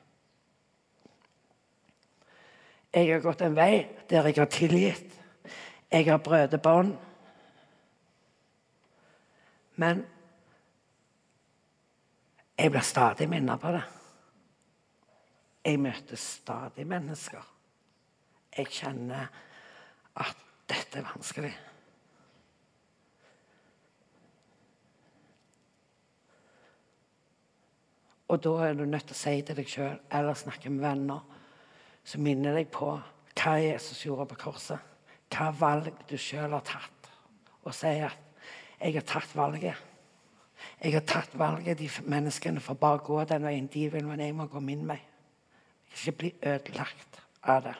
Jeg 2.93 3.09
har 3.11 3.23
gått 3.23 3.41
en 3.41 3.55
vei 3.57 3.87
der 4.09 4.29
jeg 4.29 4.37
har 4.37 4.51
tilgitt. 4.51 5.17
Jeg 5.91 6.05
har 6.05 6.21
brødet 6.23 6.61
bånd. 6.61 6.93
Men 9.75 10.05
jeg 12.55 12.71
blir 12.71 12.85
stadig 12.87 13.27
minnet 13.31 13.59
på 13.59 13.73
det. 13.75 13.83
Jeg 15.65 15.81
møter 15.81 16.19
stadig 16.19 16.87
mennesker. 16.87 17.51
Jeg 18.55 18.71
kjenner 18.71 19.27
at 20.15 20.44
dette 20.69 20.99
er 20.99 21.07
vanskelig. 21.07 21.53
Og 28.27 28.41
da 28.41 28.53
er 28.65 28.73
du 28.73 28.85
nødt 28.85 29.05
til 29.05 29.15
å 29.15 29.19
si 29.19 29.35
til 29.45 29.57
deg 29.59 29.69
sjøl 29.69 29.97
eller 30.17 30.37
snakke 30.37 30.71
med 30.73 30.81
venner 30.81 31.21
som 32.05 32.23
minner 32.25 32.57
deg 32.57 32.71
på 32.73 32.95
hva 33.35 33.55
Jesus 33.61 34.01
gjorde 34.05 34.29
på 34.31 34.39
korset. 34.47 34.93
Hva 35.33 35.51
valg 35.59 35.91
du 36.09 36.15
sjøl 36.17 36.53
har 36.55 36.63
tatt. 36.65 37.09
Og 37.65 37.73
si 37.73 37.87
at 37.87 38.17
'jeg 38.79 38.93
har 38.93 39.01
tatt 39.01 39.35
valget'. 39.35 39.83
Jeg 40.83 40.93
har 40.93 41.01
tatt 41.01 41.37
valget. 41.37 41.77
De 41.77 41.89
menneskene 42.05 42.59
får 42.59 42.73
bare 42.73 42.97
gå 42.97 43.23
den 43.23 43.43
veien 43.43 43.67
de 43.67 43.89
vil, 43.89 44.07
men 44.07 44.19
jeg 44.19 44.35
må 44.35 44.45
gå 44.45 44.59
min 44.59 44.87
vei. 44.87 45.01
Ikke 45.91 46.11
bli 46.11 46.33
ødelagt 46.43 47.21
av 47.43 47.63
det. 47.63 47.75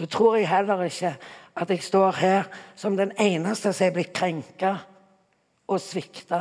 Så 0.00 0.06
tror 0.06 0.38
jeg 0.38 0.48
heller 0.48 0.80
ikke 0.88 1.10
at 1.60 1.70
jeg 1.70 1.82
står 1.84 2.12
her 2.16 2.46
som 2.72 2.94
den 2.96 3.10
eneste 3.20 3.72
som 3.76 3.84
er 3.84 3.92
blitt 3.92 4.14
krenka 4.16 4.70
og 5.68 5.80
svikta. 5.84 6.38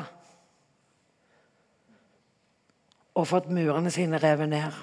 Og 3.20 3.28
fått 3.28 3.50
murene 3.52 3.92
sine 3.92 4.22
revet 4.24 4.48
ned. 4.54 4.78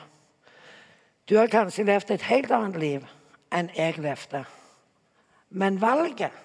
Du 1.24 1.38
har 1.38 1.48
kanskje 1.48 1.86
levd 1.88 2.12
et 2.12 2.26
helt 2.28 2.52
annet 2.52 2.76
liv 2.82 3.06
enn 3.48 3.72
jeg 3.78 3.96
levde. 3.96 4.44
Men 5.48 5.80
valget 5.80 6.44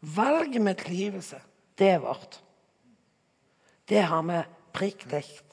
Valget 0.00 0.62
med 0.64 0.78
tilgivelse, 0.80 1.36
det 1.78 1.88
er 1.90 1.98
vårt. 2.00 2.38
Det 3.84 4.00
har 4.08 4.22
vi 4.24 4.38
prikk 4.72 5.04
likt. 5.12 5.49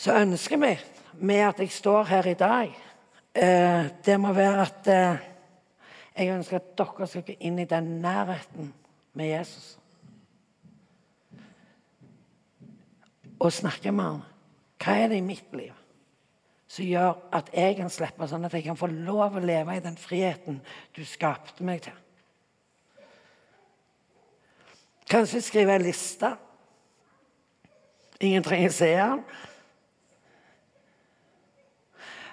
Så 0.00 0.14
ønsker 0.16 0.56
mitt 0.56 1.02
med 1.20 1.42
at 1.44 1.58
jeg 1.60 1.72
står 1.74 2.06
her 2.08 2.28
i 2.30 2.38
dag, 2.38 2.70
eh, 3.34 3.90
det 4.04 4.16
må 4.20 4.32
være 4.32 4.62
at 4.62 4.88
eh, 4.88 5.26
jeg 6.16 6.32
ønsker 6.36 6.56
at 6.56 6.70
dere 6.78 7.08
skal 7.08 7.26
gå 7.26 7.36
inn 7.40 7.58
i 7.60 7.68
den 7.68 7.90
nærheten 8.00 8.72
med 9.12 9.28
Jesus. 9.28 9.76
Og 13.40 13.52
snakke 13.52 13.92
med 13.92 14.04
ham. 14.04 14.24
Hva 14.80 14.96
er 14.96 15.12
det 15.12 15.20
i 15.20 15.26
mitt 15.26 15.52
liv? 15.52 15.76
som 16.70 16.86
gjør 16.86 17.16
at 17.34 17.48
jeg 17.50 17.74
kan 17.80 17.90
slippe, 17.90 18.28
sånn 18.30 18.46
at 18.46 18.52
jeg 18.54 18.62
kan 18.62 18.78
få 18.78 18.86
lov 18.92 19.34
å 19.34 19.42
leve 19.42 19.74
i 19.74 19.82
den 19.82 19.96
friheten 19.98 20.60
du 20.94 21.02
skapte 21.02 21.66
meg 21.66 21.82
til. 21.82 21.96
Kanskje 25.10 25.42
skrive 25.42 25.74
en 25.74 25.82
liste. 25.82 26.30
Ingen 28.22 28.46
trenger 28.46 28.70
se 28.70 28.92
den. 28.94 29.24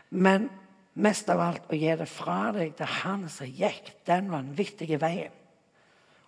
Men 0.09 0.49
mest 0.97 1.29
av 1.29 1.41
alt 1.43 1.67
å 1.71 1.77
gi 1.77 1.93
det 1.99 2.07
fra 2.09 2.51
deg 2.55 2.75
til 2.77 2.89
han 3.01 3.27
som 3.31 3.49
gikk 3.49 3.91
den 4.07 4.31
vanvittige 4.31 4.99
veien 5.01 5.33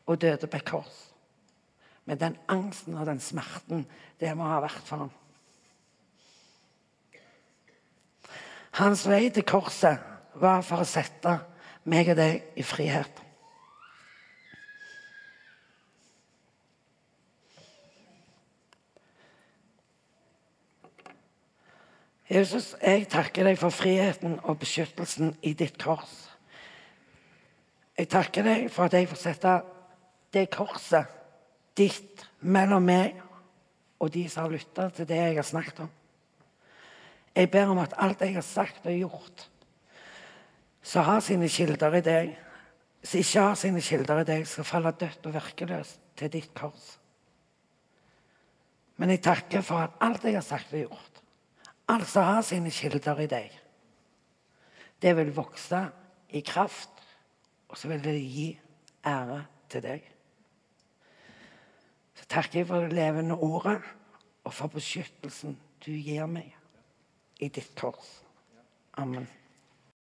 og 0.10 0.20
døde 0.22 0.50
på 0.50 0.58
et 0.58 0.66
kors. 0.66 0.98
Med 2.10 2.20
den 2.22 2.38
angsten 2.50 2.98
og 2.98 3.06
den 3.06 3.22
smerten 3.22 3.86
det 4.20 4.34
må 4.38 4.48
ha 4.50 4.60
vært 4.64 4.86
for 4.88 5.06
ham. 5.06 5.12
Hans 8.80 9.06
vei 9.10 9.28
til 9.34 9.46
korset 9.48 10.02
var 10.40 10.64
for 10.66 10.82
å 10.82 10.88
sette 10.88 11.36
meg 11.90 12.12
og 12.14 12.20
deg 12.20 12.60
i 12.60 12.66
frihet. 12.66 13.29
Jesus, 22.30 22.76
jeg 22.78 23.08
takker 23.10 23.48
deg 23.48 23.58
for 23.58 23.74
friheten 23.74 24.36
og 24.46 24.60
beskyttelsen 24.62 25.32
i 25.42 25.56
ditt 25.58 25.80
kors. 25.82 26.28
Jeg 27.98 28.10
takker 28.14 28.46
deg 28.46 28.68
for 28.70 28.86
at 28.86 28.94
jeg 28.94 29.10
får 29.10 29.20
sette 29.20 29.54
det 30.34 30.46
korset 30.54 31.10
ditt 31.80 32.22
mellom 32.46 32.86
meg 32.86 33.18
og 34.00 34.12
de 34.14 34.28
som 34.30 34.46
har 34.46 34.54
lytta 34.54 34.86
til 34.94 35.08
det 35.10 35.18
jeg 35.18 35.40
har 35.40 35.48
snakket 35.48 35.82
om. 35.88 35.90
Jeg 37.36 37.50
ber 37.52 37.72
om 37.74 37.82
at 37.82 37.98
alt 37.98 38.22
jeg 38.22 38.36
har 38.38 38.46
sagt 38.46 38.86
og 38.86 38.94
gjort, 38.94 39.50
som 40.86 41.06
har 41.10 41.26
sine 41.26 41.50
kilder 41.50 41.98
i 41.98 42.04
deg, 42.06 42.32
som 43.04 43.20
ikke 43.20 43.44
har 43.48 43.58
sine 43.60 43.82
kilder 43.84 44.22
i 44.22 44.28
deg, 44.28 44.46
skal 44.48 44.68
falle 44.68 44.94
dødt 44.94 45.26
og 45.26 45.34
virkeløst 45.34 46.02
til 46.20 46.32
ditt 46.34 46.54
kors. 46.54 46.94
Men 49.00 49.16
jeg 49.16 49.24
takker 49.24 49.64
for 49.66 49.82
at 49.82 49.98
alt 50.04 50.26
jeg 50.28 50.38
har 50.38 50.46
sagt 50.46 50.74
og 50.76 50.86
gjort, 50.86 51.19
alt 51.90 52.08
som 52.10 52.28
har 52.28 52.44
sine 52.46 52.72
kilder 52.74 53.24
i 53.24 53.30
deg, 53.30 53.56
det 55.02 55.16
vil 55.18 55.32
vokse 55.36 55.82
i 56.36 56.42
kraft, 56.46 56.92
og 57.70 57.78
så 57.78 57.90
vil 57.92 58.04
det 58.04 58.18
gi 58.20 58.50
ære 59.08 59.42
til 59.70 59.86
deg. 59.86 60.06
Så 62.20 62.28
takker 62.30 62.60
jeg 62.60 62.68
for 62.68 62.86
det 62.86 62.94
levende 62.94 63.38
ordet 63.38 63.80
og 64.44 64.54
for 64.54 64.72
beskyttelsen 64.74 65.58
du 65.86 65.92
gir 65.92 66.28
meg 66.28 66.56
i 67.40 67.48
ditt 67.48 67.72
kors. 67.80 68.20
Amen. 69.00 69.28